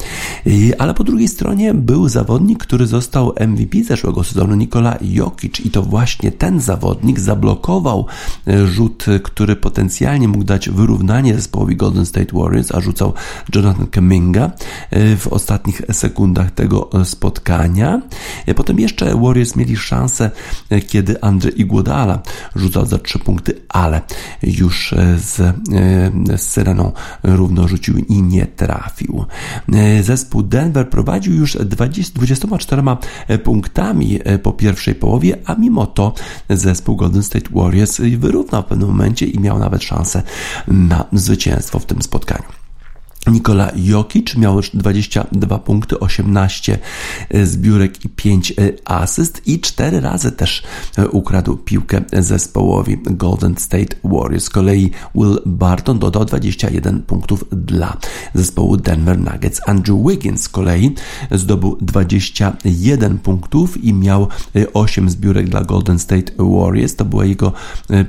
Ale 0.78 0.94
po 0.94 1.04
drugiej 1.04 1.28
stronie 1.28 1.74
był 1.74 2.08
zawodnik, 2.08 2.58
który 2.58 2.86
został 2.86 3.34
MVP 3.48 3.84
zeszłego 3.84 4.24
sezonu, 4.24 4.54
Nikola 4.54 4.98
Jokic 5.00 5.60
i 5.60 5.70
to 5.70 5.82
właśnie 5.82 6.32
ten 6.32 6.60
zawodnik 6.60 7.20
zablokował 7.20 8.06
rzut, 8.64 9.06
który 9.22 9.56
potencjalnie 9.56 10.28
mógł 10.28 10.44
dać 10.44 10.68
wyrównanie 10.68 11.34
zespołowi 11.34 11.76
Golden 11.76 12.06
State 12.06 12.38
Warriors, 12.38 12.74
a 12.74 12.80
rzucał 12.80 13.12
Jonathan 13.54 13.86
Kuminga 13.86 14.50
w 15.18 15.26
ostatnich 15.30 15.82
sekundach 15.92 16.50
tego 16.50 16.90
spotkania. 17.04 18.02
Potem 18.56 18.80
jeszcze 18.80 19.14
Warriors 19.16 19.56
mieli 19.56 19.76
szansę, 19.76 20.30
kiedy 20.86 21.20
Andrzej 21.48 21.60
Iguodala 21.60 22.22
rzucał 22.56 22.86
za 22.86 22.98
trzy 22.98 23.18
punkty, 23.18 23.60
ale 23.68 24.00
już 24.42 24.94
z, 25.16 25.56
z 26.36 26.42
Syreną 26.42 26.92
równo 27.22 27.68
rzucił 27.68 27.98
i 27.98 28.22
nie 28.22 28.46
trafił. 28.46 29.24
Zespół 30.02 30.42
Denver 30.42 30.90
prowadził 30.90 31.34
już 31.34 31.56
20, 31.56 32.12
24 32.14 32.82
punktami 33.44 34.18
po 34.42 34.52
pierwszej 34.52 34.94
połowie, 34.94 35.36
a 35.44 35.54
mimo 35.54 35.86
to 35.86 36.14
zespół 36.50 36.96
Golden 36.96 37.22
State 37.22 37.50
Warriors 37.50 38.00
wyrównał 38.00 38.62
w 38.62 38.66
pewnym 38.66 38.88
momencie 38.88 39.26
i 39.26 39.40
miał 39.40 39.58
nawet 39.58 39.82
szansę 39.82 40.22
na 40.68 41.04
zwycięstwo 41.12 41.78
w 41.78 41.86
tym 41.86 42.02
spotkaniu. 42.02 42.67
Nikola 43.30 43.72
Jokic 43.76 44.36
miał 44.36 44.60
22 44.74 45.58
punkty, 45.58 46.00
18 46.00 46.78
e, 47.30 47.46
zbiórek 47.46 48.04
i 48.04 48.08
5 48.08 48.50
e, 48.50 48.54
asyst 48.84 49.42
i 49.46 49.60
4 49.60 50.00
razy 50.00 50.32
też 50.32 50.62
e, 50.98 51.08
ukradł 51.08 51.56
piłkę 51.56 52.00
zespołowi 52.12 52.98
Golden 53.02 53.56
State 53.56 53.96
Warriors. 54.04 54.44
Z 54.44 54.50
kolei 54.50 54.90
Will 55.14 55.38
Barton 55.46 55.98
dodał 55.98 56.24
21 56.24 57.02
punktów 57.02 57.44
dla 57.50 57.96
zespołu 58.34 58.76
Denver 58.76 59.18
Nuggets. 59.18 59.60
Andrew 59.66 59.98
Wiggins 60.08 60.42
z 60.42 60.48
kolei 60.48 60.94
zdobył 61.30 61.78
21 61.80 63.18
punktów 63.18 63.84
i 63.84 63.92
miał 63.92 64.28
8 64.74 65.10
zbiórek 65.10 65.48
dla 65.48 65.64
Golden 65.64 65.98
State 65.98 66.32
Warriors. 66.38 66.96
To 66.96 67.04
była 67.04 67.24
jego 67.24 67.52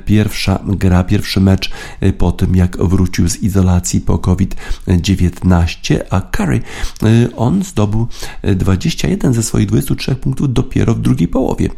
pierwsza 0.04 0.58
gra, 0.66 1.04
pierwszy 1.04 1.40
mecz 1.40 1.70
po 2.18 2.32
tym 2.32 2.56
jak 2.56 2.76
wrócił 2.76 3.28
z 3.28 3.36
izolacji 3.36 4.00
po 4.00 4.18
COVID-19 4.18 5.09
19, 5.16 6.04
a 6.10 6.20
Curry 6.20 6.60
y, 7.02 7.36
on 7.36 7.62
zdobył 7.64 8.08
21 8.42 9.34
ze 9.34 9.42
swoich 9.42 9.66
23 9.66 10.14
punktów 10.14 10.52
dopiero 10.52 10.94
w 10.94 11.00
drugiej 11.00 11.28
połowie, 11.28 11.68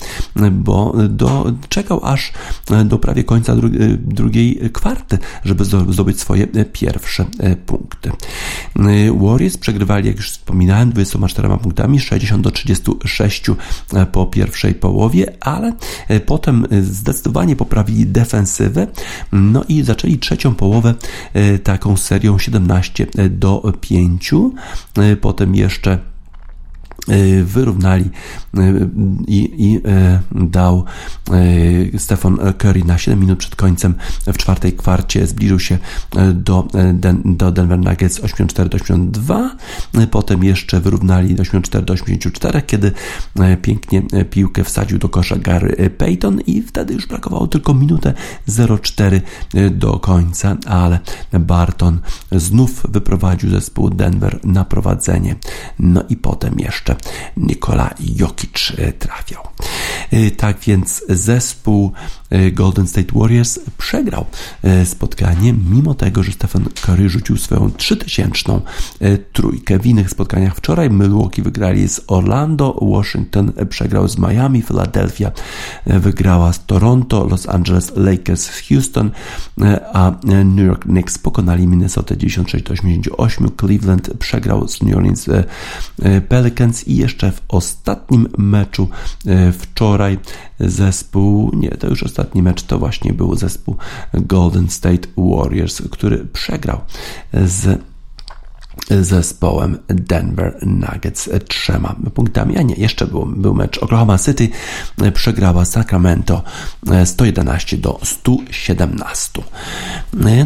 bo 0.52 0.94
do, 1.08 1.52
czekał 1.68 2.00
aż 2.04 2.32
do 2.84 2.98
prawie 2.98 3.24
końca 3.24 3.56
dru, 3.56 3.68
drugiej 3.98 4.60
kwarty, 4.72 5.18
żeby 5.44 5.64
zdobyć 5.64 6.20
swoje 6.20 6.46
pierwsze 6.72 7.24
punkty. 7.66 8.10
Warriors 9.20 9.56
przegrywali, 9.56 10.06
jak 10.08 10.16
już 10.16 10.30
wspominałem, 10.30 10.90
24 10.90 11.48
punktami, 11.58 12.00
60 12.00 12.42
do 12.42 12.50
36 12.50 13.44
po 14.12 14.26
pierwszej 14.26 14.74
połowie, 14.74 15.36
ale 15.40 15.72
potem 16.26 16.66
zdecydowanie 16.82 17.56
poprawili 17.56 18.06
defensywę, 18.06 18.86
no 19.32 19.64
i 19.68 19.82
zaczęli 19.82 20.18
trzecią 20.18 20.54
połowę 20.54 20.94
taką 21.62 21.96
serią 21.96 22.38
17 22.38 23.06
do 23.30 23.72
5. 23.80 24.30
E, 24.98 25.16
potem 25.16 25.54
jeszcze 25.54 25.98
wyrównali 27.44 28.04
e, 28.04 28.60
i, 29.26 29.50
i, 29.58 29.80
dał 30.30 30.84
Stefan 31.98 32.38
Curry 32.58 32.84
na 32.84 32.98
7 32.98 33.20
minut 33.20 33.38
przed 33.38 33.56
końcem 33.56 33.94
w 34.26 34.38
czwartej 34.38 34.72
kwarcie 34.72 35.26
zbliżył 35.26 35.58
się 35.58 35.78
do, 36.34 36.68
do 37.24 37.52
Denver 37.52 37.78
Nuggets 37.78 38.20
84 38.20 38.68
do 38.68 38.76
82 38.76 39.56
potem 40.10 40.44
jeszcze 40.44 40.80
wyrównali 40.80 41.34
do 41.34 41.42
84 41.42 41.84
do 41.84 41.92
84 41.92 42.62
kiedy 42.62 42.92
pięknie 43.62 44.02
piłkę 44.30 44.64
wsadził 44.64 44.98
do 44.98 45.08
kosza 45.08 45.36
Gary 45.36 45.90
Payton 45.98 46.40
i 46.40 46.62
wtedy 46.62 46.94
już 46.94 47.06
brakowało 47.06 47.46
tylko 47.46 47.74
minutę 47.74 48.14
04 48.82 49.20
do 49.70 49.98
końca 49.98 50.56
ale 50.66 50.98
Barton 51.32 51.98
znów 52.32 52.82
wyprowadził 52.88 53.50
zespół 53.50 53.90
Denver 53.90 54.40
na 54.44 54.64
prowadzenie. 54.64 55.36
No 55.78 56.04
i 56.08 56.16
potem 56.16 56.54
jeszcze 56.58 56.91
Nikola 57.36 57.90
Jokic 58.00 58.72
e, 58.78 58.92
trafiał. 58.92 59.48
E, 60.10 60.30
tak 60.30 60.58
więc 60.58 61.04
zespół 61.08 61.92
Golden 62.52 62.86
State 62.86 63.12
Warriors 63.14 63.58
przegrał 63.78 64.26
spotkanie, 64.84 65.54
mimo 65.70 65.94
tego, 65.94 66.22
że 66.22 66.32
Stephen 66.32 66.64
Curry 66.82 67.08
rzucił 67.08 67.36
swoją 67.36 67.70
3000 67.70 68.60
trójkę. 69.32 69.78
W 69.78 69.86
innych 69.86 70.10
spotkaniach 70.10 70.56
wczoraj 70.56 70.90
Milwaukee 70.90 71.42
wygrali 71.42 71.88
z 71.88 72.00
Orlando, 72.06 72.78
Washington 72.82 73.52
przegrał 73.68 74.08
z 74.08 74.18
Miami, 74.18 74.62
Philadelphia 74.62 75.32
wygrała 75.86 76.52
z 76.52 76.66
Toronto, 76.66 77.26
Los 77.30 77.48
Angeles 77.48 77.92
Lakers 77.96 78.42
z 78.42 78.68
Houston, 78.68 79.10
a 79.92 80.12
New 80.44 80.66
York 80.66 80.82
Knicks 80.82 81.18
pokonali 81.18 81.66
Minnesota 81.66 82.16
96 82.16 82.70
88, 82.70 83.50
Cleveland 83.60 84.10
przegrał 84.18 84.68
z 84.68 84.82
New 84.82 84.96
Orleans 84.96 85.26
Pelicans 86.28 86.88
i 86.88 86.96
jeszcze 86.96 87.32
w 87.32 87.42
ostatnim 87.48 88.28
meczu 88.38 88.88
e, 89.26 89.52
wczoraj 89.52 90.18
zespół, 90.62 91.50
nie, 91.54 91.70
to 91.70 91.88
już 91.88 92.02
ostatni 92.02 92.42
mecz, 92.42 92.62
to 92.62 92.78
właśnie 92.78 93.12
był 93.12 93.36
zespół 93.36 93.76
Golden 94.14 94.70
State 94.70 95.08
Warriors, 95.16 95.82
który 95.90 96.18
przegrał 96.18 96.80
z 97.32 97.91
zespołem 99.00 99.78
Denver 99.88 100.58
Nuggets 100.66 101.30
trzema 101.48 101.96
punktami, 102.14 102.58
a 102.58 102.62
nie, 102.62 102.74
jeszcze 102.74 103.06
był, 103.06 103.26
był 103.26 103.54
mecz 103.54 103.78
Oklahoma 103.78 104.18
City, 104.18 104.48
przegrała 105.14 105.64
Sacramento 105.64 106.42
111 107.04 107.76
do 107.78 108.00
117. 108.02 109.42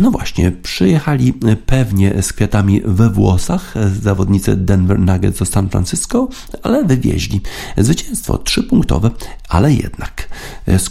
No 0.01 0.11
właśnie, 0.11 0.53
przyjechali 0.53 1.35
pewnie 1.67 2.23
z 2.23 2.33
kwiatami 2.33 2.83
we 2.85 3.11
włosach 3.11 3.75
zawodnicy 4.03 4.57
Denver 4.57 4.99
Nuggets 4.99 5.39
do 5.39 5.45
San 5.45 5.69
Francisco, 5.69 6.29
ale 6.63 6.85
wywieźli 6.85 7.41
zwycięstwo 7.77 8.39
trzypunktowe, 8.39 9.11
ale 9.49 9.73
jednak 9.73 10.29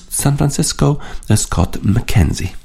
San 0.09 0.37
Francisco 0.37 0.97
Scott 1.35 1.77
McKenzie. 1.83 2.64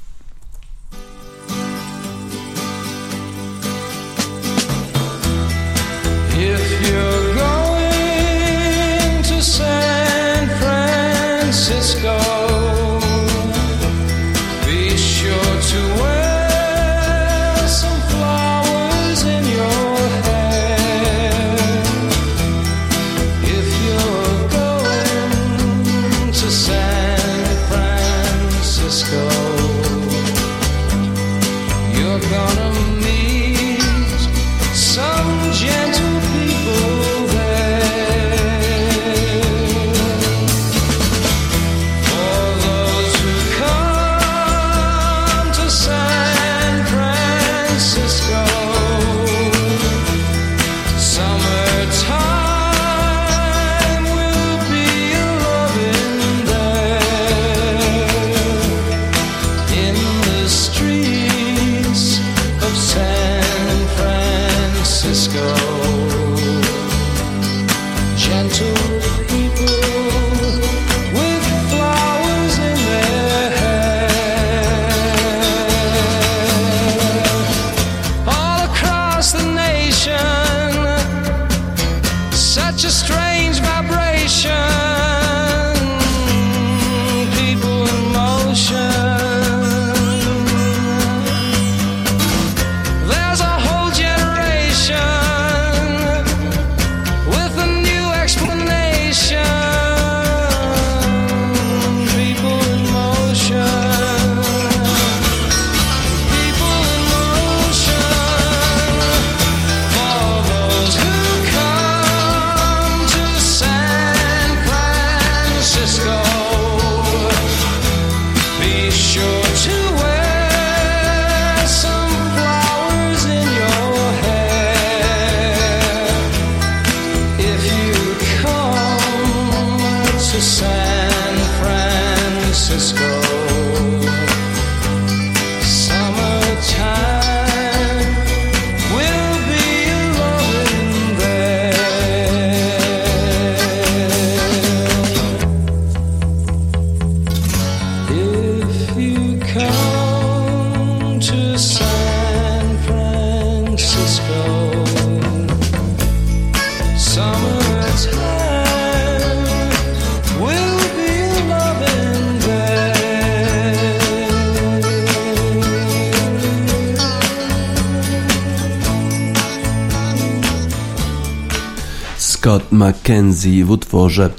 McKenzie 173.41 173.65
w 173.65 173.71
utworze 173.71 174.29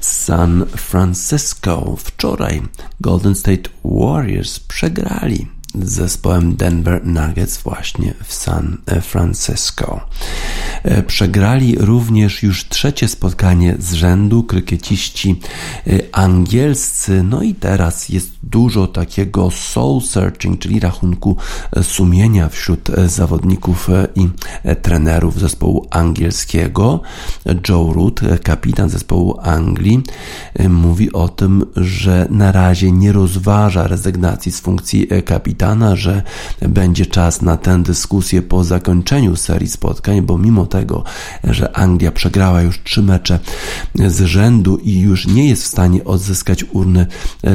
San 0.00 0.66
Francisco. 0.76 1.96
Wczoraj 1.98 2.62
Golden 3.00 3.34
State 3.34 3.70
Warriors 3.84 4.60
przegrali 4.60 5.46
z 5.74 5.92
zespołem 5.92 6.56
Denver 6.56 7.06
Nuggets 7.06 7.58
właśnie 7.58 8.14
w 8.24 8.34
San 8.34 8.78
Francisco. 9.02 10.00
E, 10.82 11.02
przegrali 11.02 11.76
również 11.78 12.42
już 12.42 12.68
trzecie 12.68 13.08
spotkanie 13.08 13.76
z 13.78 13.92
rzędu 13.92 14.42
krykieciści 14.42 15.40
e, 15.86 15.98
angielscy. 16.12 17.22
No 17.22 17.42
i 17.42 17.54
teraz 17.54 18.08
jest 18.08 18.30
dużo 18.42 18.86
takiego 18.86 19.50
soul 19.50 20.00
searching, 20.00 20.58
czyli 20.58 20.80
rachunku 20.80 21.36
e, 21.76 21.82
sumienia 21.82 22.48
wśród 22.48 22.88
zawodników 23.06 23.88
i 24.14 24.28
trenerów 24.82 25.40
zespołu 25.40 25.86
angielskiego. 25.90 27.00
Joe 27.68 27.92
Root, 27.92 28.20
kapitan 28.42 28.88
zespołu 28.88 29.38
Anglii, 29.42 30.02
mówi 30.68 31.12
o 31.12 31.28
tym, 31.28 31.64
że 31.76 32.26
na 32.30 32.52
razie 32.52 32.92
nie 32.92 33.12
rozważa 33.12 33.86
rezygnacji 33.86 34.52
z 34.52 34.60
funkcji 34.60 35.08
kapitana, 35.24 35.96
że 35.96 36.22
będzie 36.60 37.06
czas 37.06 37.42
na 37.42 37.56
tę 37.56 37.82
dyskusję 37.82 38.42
po 38.42 38.64
zakończeniu 38.64 39.36
serii 39.36 39.68
spotkań, 39.68 40.22
bo 40.22 40.38
mimo 40.38 40.66
tego, 40.66 41.04
że 41.44 41.76
Anglia 41.76 42.12
przegrała 42.12 42.62
już 42.62 42.82
trzy 42.82 43.02
mecze 43.02 43.38
z 43.94 44.20
rzędu 44.20 44.76
i 44.76 45.00
już 45.00 45.26
nie 45.26 45.48
jest 45.48 45.62
w 45.62 45.66
stanie 45.66 46.04
odzyskać 46.04 46.64
urny 46.72 47.06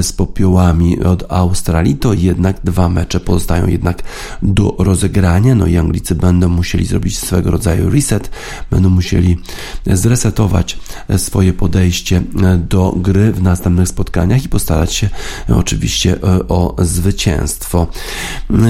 z 0.01 0.13
popiołami 0.13 0.99
od 0.99 1.31
Australii, 1.31 1.95
to 1.95 2.13
jednak 2.13 2.57
dwa 2.63 2.89
mecze 2.89 3.19
pozostają 3.19 3.67
jednak 3.67 4.03
do 4.41 4.75
rozegrania. 4.79 5.55
No 5.55 5.67
i 5.67 5.77
Anglicy 5.77 6.15
będą 6.15 6.49
musieli 6.49 6.85
zrobić 6.85 6.96
swego 7.09 7.51
rodzaju 7.51 7.89
reset, 7.89 8.29
będą 8.71 8.89
musieli 8.89 9.37
zresetować 9.85 10.77
swoje 11.17 11.53
podejście 11.53 12.21
do 12.69 12.93
gry 12.97 13.31
w 13.31 13.41
następnych 13.41 13.87
spotkaniach 13.87 14.45
i 14.45 14.49
postarać 14.49 14.93
się 14.93 15.09
oczywiście 15.49 16.21
o 16.49 16.75
zwycięstwo. 16.79 17.87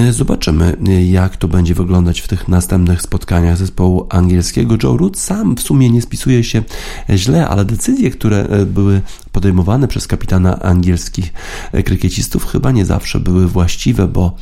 Zobaczymy, 0.10 0.78
jak 1.10 1.38
to 1.38 1.48
będzie 1.48 1.74
wyglądać 1.74 2.22
w 2.22 2.28
tych 2.28 2.48
następnych 2.48 3.02
spotkaniach 3.02 3.58
zespołu 3.58 4.08
angielskiego. 4.10 4.78
Joe 4.84 4.98
Root 4.98 5.20
sam 5.20 5.56
w 5.56 5.62
sumie 5.62 5.90
nie 5.90 6.02
spisuje 6.02 6.44
się 6.44 6.64
źle, 7.10 7.48
ale 7.48 7.66
decyzje, 7.66 8.12
które 8.12 8.38
e, 8.38 8.66
były 8.66 9.02
podejmowane 9.32 9.88
przez 9.88 10.08
kapitana 10.08 10.60
angielskich 10.60 11.34
e, 11.72 11.84
krykiecistów 11.84 12.46
chyba 12.46 12.72
nie 12.72 12.86
zawsze 12.86 13.20
były 13.20 13.48
właściwe, 13.48 14.08
bo 14.08 14.36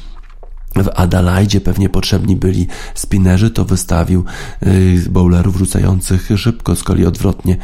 w 0.83 0.89
Adalaidzie 0.95 1.61
pewnie 1.61 1.89
potrzebni 1.89 2.35
byli 2.35 2.67
spinerzy, 2.95 3.51
to 3.51 3.65
wystawił 3.65 4.25
y, 4.67 5.09
bowlerów 5.09 5.57
rzucających 5.57 6.29
szybko, 6.35 6.75
z 6.75 6.83
kolei 6.83 7.05
odwrotnie 7.05 7.57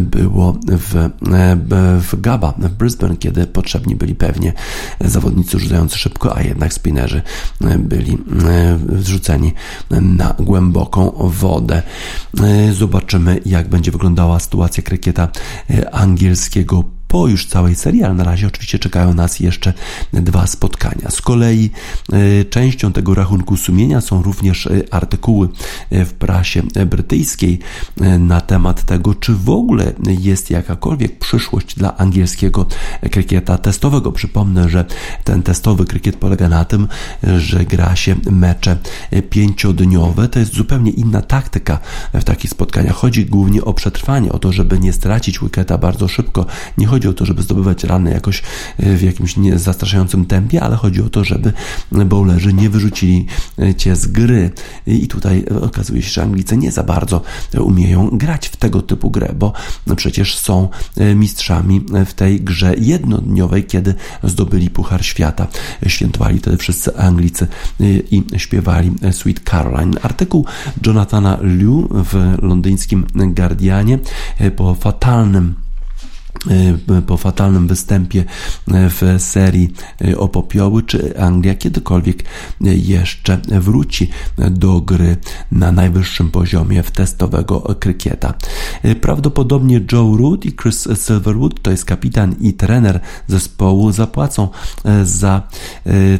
było 0.00 0.56
w, 0.66 0.96
e, 0.96 1.10
w 2.00 2.20
Gaba, 2.20 2.54
w 2.58 2.68
Brisbane, 2.68 3.16
kiedy 3.16 3.46
potrzebni 3.46 3.96
byli 3.96 4.14
pewnie 4.14 4.52
zawodnicy 5.00 5.58
rzucający 5.58 5.98
szybko, 5.98 6.36
a 6.36 6.42
jednak 6.42 6.72
spinerzy 6.72 7.22
byli 7.78 8.12
e, 8.12 8.78
wrzuceni 8.78 9.52
na 9.90 10.34
głęboką 10.38 11.12
wodę. 11.18 11.82
E, 12.40 12.72
zobaczymy, 12.72 13.40
jak 13.46 13.68
będzie 13.68 13.90
wyglądała 13.90 14.40
sytuacja 14.40 14.82
krykieta 14.82 15.28
angielskiego 15.92 16.84
po 17.10 17.28
już 17.28 17.46
całej 17.46 17.74
serii, 17.74 18.02
ale 18.02 18.14
na 18.14 18.24
razie 18.24 18.46
oczywiście 18.46 18.78
czekają 18.78 19.14
nas 19.14 19.40
jeszcze 19.40 19.72
dwa 20.12 20.46
spotkania. 20.46 21.10
Z 21.10 21.20
kolei 21.20 21.70
e, 22.12 22.44
częścią 22.44 22.92
tego 22.92 23.14
rachunku 23.14 23.56
sumienia 23.56 24.00
są 24.00 24.22
również 24.22 24.66
e, 24.66 24.70
artykuły 24.90 25.48
e, 25.90 26.04
w 26.04 26.14
prasie 26.14 26.62
brytyjskiej 26.86 27.58
na 28.18 28.40
temat 28.40 28.82
tego, 28.84 29.14
czy 29.14 29.34
w 29.34 29.50
ogóle 29.50 29.92
jest 30.06 30.50
jakakolwiek 30.50 31.18
przyszłość 31.18 31.74
dla 31.74 31.96
angielskiego 31.96 32.66
krykieta 33.10 33.58
testowego. 33.58 34.12
Przypomnę, 34.12 34.68
że 34.68 34.84
ten 35.24 35.42
testowy 35.42 35.84
krykiet 35.84 36.16
polega 36.16 36.48
na 36.48 36.64
tym, 36.64 36.88
że 37.38 37.64
gra 37.64 37.96
się 37.96 38.16
mecze 38.30 38.76
pięciodniowe. 39.30 40.28
To 40.28 40.38
jest 40.38 40.54
zupełnie 40.54 40.90
inna 40.90 41.22
taktyka 41.22 41.78
w 42.14 42.24
takich 42.24 42.50
spotkaniach. 42.50 42.94
Chodzi 42.94 43.26
głównie 43.26 43.64
o 43.64 43.74
przetrwanie, 43.74 44.32
o 44.32 44.38
to, 44.38 44.52
żeby 44.52 44.78
nie 44.78 44.92
stracić 44.92 45.38
wiketa 45.38 45.78
bardzo 45.78 46.08
szybko. 46.08 46.46
Nie 46.78 46.86
chodzi 46.86 46.99
chodzi 47.00 47.08
o 47.08 47.12
to, 47.12 47.26
żeby 47.26 47.42
zdobywać 47.42 47.84
rany 47.84 48.10
jakoś 48.10 48.42
e, 48.78 48.96
w 48.96 49.02
jakimś 49.02 49.34
zastraszającym 49.56 50.26
tempie, 50.26 50.62
ale 50.62 50.76
chodzi 50.76 51.02
o 51.02 51.08
to, 51.08 51.24
żeby 51.24 51.52
bowlerzy 51.92 52.52
nie 52.52 52.70
wyrzucili 52.70 53.26
e, 53.58 53.74
cię 53.74 53.96
z 53.96 54.06
gry. 54.06 54.50
I 54.86 55.08
tutaj 55.08 55.44
okazuje 55.62 56.02
się, 56.02 56.10
że 56.10 56.22
Anglicy 56.22 56.56
nie 56.56 56.72
za 56.72 56.82
bardzo 56.82 57.22
umieją 57.60 58.10
grać 58.12 58.48
w 58.48 58.56
tego 58.56 58.82
typu 58.82 59.10
grę, 59.10 59.34
bo 59.38 59.52
przecież 59.96 60.38
są 60.38 60.68
e, 60.96 61.14
mistrzami 61.14 61.84
w 62.06 62.14
tej 62.14 62.40
grze 62.40 62.74
jednodniowej, 62.78 63.64
kiedy 63.64 63.94
zdobyli 64.24 64.70
Puchar 64.70 65.04
Świata. 65.04 65.46
Świętowali 65.86 66.38
wtedy 66.38 66.56
wszyscy 66.56 66.96
Anglicy 66.96 67.46
i 68.10 68.22
śpiewali 68.36 68.92
Sweet 69.12 69.40
Caroline. 69.40 69.98
Artykuł 70.02 70.46
Jonathana 70.86 71.38
Liu 71.42 71.88
w 71.90 72.36
londyńskim 72.42 73.06
Guardianie 73.14 73.98
po 74.56 74.74
fatalnym 74.74 75.54
E, 75.60 75.69
po 77.06 77.16
fatalnym 77.16 77.66
występie 77.66 78.20
e, 78.20 78.24
w 78.90 79.02
serii 79.18 79.72
e, 80.04 80.18
o 80.18 80.28
popioły, 80.28 80.82
czy 80.82 81.18
Anglia 81.18 81.54
kiedykolwiek 81.54 82.24
jeszcze 82.60 83.38
wróci 83.50 84.10
do 84.50 84.80
gry 84.80 85.16
na 85.52 85.72
najwyższym 85.72 86.30
poziomie 86.30 86.82
w 86.82 86.90
testowego 86.90 87.60
krykieta. 87.80 88.34
Prawdopodobnie 89.00 89.80
Joe 89.92 90.16
Root 90.16 90.46
i 90.46 90.52
Chris 90.52 90.88
Silverwood, 91.06 91.62
to 91.62 91.70
jest 91.70 91.84
kapitan 91.84 92.34
i 92.40 92.52
trener 92.52 93.00
zespołu, 93.26 93.92
zapłacą 93.92 94.48
za 95.04 95.42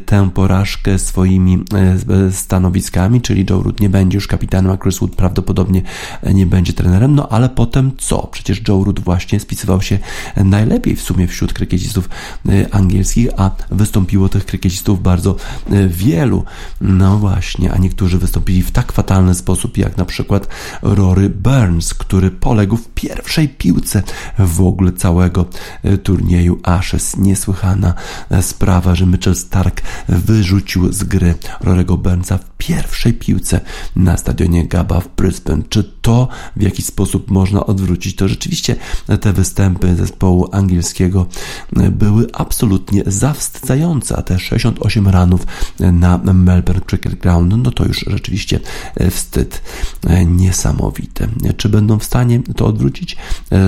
tę 0.07 0.31
porażkę 0.35 0.99
swoimi 0.99 1.65
stanowiskami, 2.31 3.21
czyli 3.21 3.47
Joe 3.51 3.63
Root 3.63 3.81
nie 3.81 3.91
będzie 3.91 4.17
już 4.17 4.27
kapitanem, 4.27 4.73
a 4.73 4.77
Chris 4.77 4.99
Wood 4.99 5.17
prawdopodobnie 5.17 5.83
nie 6.35 6.47
będzie 6.47 6.73
trenerem, 6.73 7.15
no 7.15 7.29
ale 7.29 7.49
potem 7.49 7.93
co? 7.99 8.27
Przecież 8.27 8.63
Joe 8.69 8.85
Root 8.85 9.01
właśnie 9.01 9.41
spisywał 9.41 9.83
się 9.83 9.99
najlepiej 10.37 10.97
w 10.97 11.03
sumie 11.03 11.27
wśród 11.27 11.53
krykiecistów 11.53 12.09
e, 12.49 12.75
angielskich, 12.75 13.29
a 13.37 13.51
wystąpiło 13.71 14.29
tych 14.29 14.47
krykiecistów 14.47 15.03
bardzo 15.03 15.37
e, 15.71 15.89
wielu. 15.89 16.45
No 16.81 17.19
właśnie, 17.19 17.73
a 17.73 17.79
niektórzy 17.79 18.19
wystąpili 18.19 18.63
w 18.63 18.71
tak 18.71 18.93
fatalny 18.93 19.35
sposób, 19.35 19.79
jak 19.79 19.97
na 19.97 20.05
przykład 20.05 20.49
Rory 20.83 21.29
Burns, 21.29 21.95
który 21.95 22.31
poległ 22.31 22.77
w 22.77 22.89
pierwszej 22.89 23.49
piłce 23.49 24.03
w 24.39 24.61
ogóle 24.61 24.93
całego 24.93 25.47
e, 25.83 25.99
turnieju 25.99 26.61
Ashes. 26.63 27.17
Niesłychana 27.17 27.95
sprawa, 28.41 28.95
że 28.95 29.07
Mitchell 29.07 29.37
Stark 29.37 29.83
wyrzucił 30.09 30.93
z 30.93 31.05
gry 31.05 31.35
Rory'ego 31.65 31.99
Burnsa 31.99 32.39
w 32.39 32.51
pierwszej 32.59 33.13
piłce 33.13 33.61
na 33.97 34.17
stadionie 34.17 34.67
Gaba 34.67 35.01
w 35.01 35.09
Brisbane. 35.17 35.63
Czy 35.69 35.85
to 36.03 36.29
w 36.57 36.63
jakiś 36.63 36.87
sposób 36.87 37.31
można 37.31 37.67
odwrócić? 37.67 38.17
To 38.17 38.29
rzeczywiście 38.29 38.77
te 39.21 39.33
występy 39.33 39.97
zespołu 39.97 40.49
angielskiego 40.53 41.27
były 41.91 42.27
absolutnie 42.33 43.03
zawstydzające, 43.07 44.17
a 44.17 44.23
te 44.23 44.39
68 44.39 45.09
ranów 45.09 45.47
na 45.79 46.19
Melbourne 46.19 46.83
Cricket 46.83 47.15
Ground, 47.15 47.53
no 47.57 47.71
to 47.71 47.85
już 47.85 48.05
rzeczywiście 48.07 48.61
wstyd 49.11 49.63
niesamowity. 50.27 51.29
Czy 51.57 51.69
będą 51.69 51.99
w 51.99 52.05
stanie 52.05 52.41
to 52.57 52.67
odwrócić? 52.67 53.17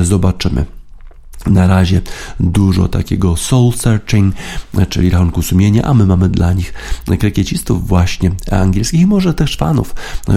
Zobaczymy 0.03 0.65
na 1.47 1.67
razie 1.67 2.01
dużo 2.41 2.89
takiego 2.89 3.37
soul 3.37 3.73
searching, 3.73 4.35
czyli 4.89 5.11
rachunku 5.11 5.43
sumienia, 5.43 5.83
a 5.83 5.95
my 5.95 6.07
mamy 6.07 6.29
dla 6.29 6.53
nich 6.53 6.75
krykiecistów 7.19 7.89
właśnie 7.89 8.31
angielskich 8.51 9.01
i 9.01 9.07
może 9.07 9.35
też 9.35 9.57
fanów 9.57 9.95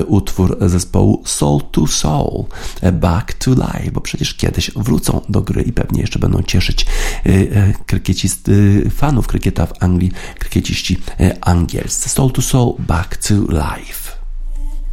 utwór 0.08 0.58
zespołu 0.62 1.24
Soul 1.26 1.62
to 1.72 1.88
Soul, 1.88 2.46
Back 2.94 3.34
to 3.34 3.52
Life, 3.52 3.92
bo 3.94 4.02
przecież 4.02 4.34
kiedyś 4.34 4.72
wrócą 4.76 5.22
do 5.30 5.42
gry 5.42 5.62
i 5.62 5.74
pewnie 5.74 6.02
jeszcze 6.02 6.20
będą 6.20 6.44
cieszyć 6.44 6.86
e, 7.26 7.30
e, 7.30 7.74
krykiecist, 7.86 8.52
fanów 8.96 9.28
krykieta 9.28 9.66
w 9.66 9.84
Anglii, 9.84 10.12
krykieciści 10.40 10.98
e, 11.20 11.38
angielscy. 11.42 12.10
Soul 12.10 12.32
to 12.32 12.42
Soul, 12.42 12.76
Back 12.80 13.18
to 13.18 13.34
Life. 13.34 14.12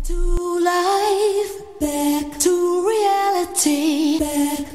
To 0.09 0.59
life, 0.59 1.63
back 1.81 2.43
to 2.43 2.85
reality, 2.89 4.19
back 4.19 4.72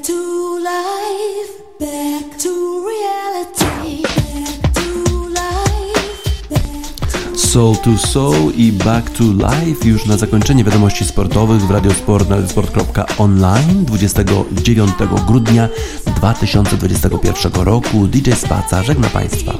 Soul 7.58 7.76
to 7.76 7.98
Soul 7.98 8.52
i 8.56 8.72
Back 8.72 9.10
to 9.10 9.24
Life 9.24 9.88
już 9.88 10.06
na 10.06 10.16
zakończenie 10.16 10.64
wiadomości 10.64 11.04
sportowych 11.04 11.62
w 11.62 11.70
Radiosport 11.70 12.28
na 12.28 12.36
radiosport.online 12.36 13.84
29 13.84 14.90
grudnia 15.26 15.68
2021 16.16 17.52
roku. 17.62 18.06
DJ 18.06 18.32
Spaca 18.32 18.82
żegna 18.82 19.08
Państwa. 19.08 19.52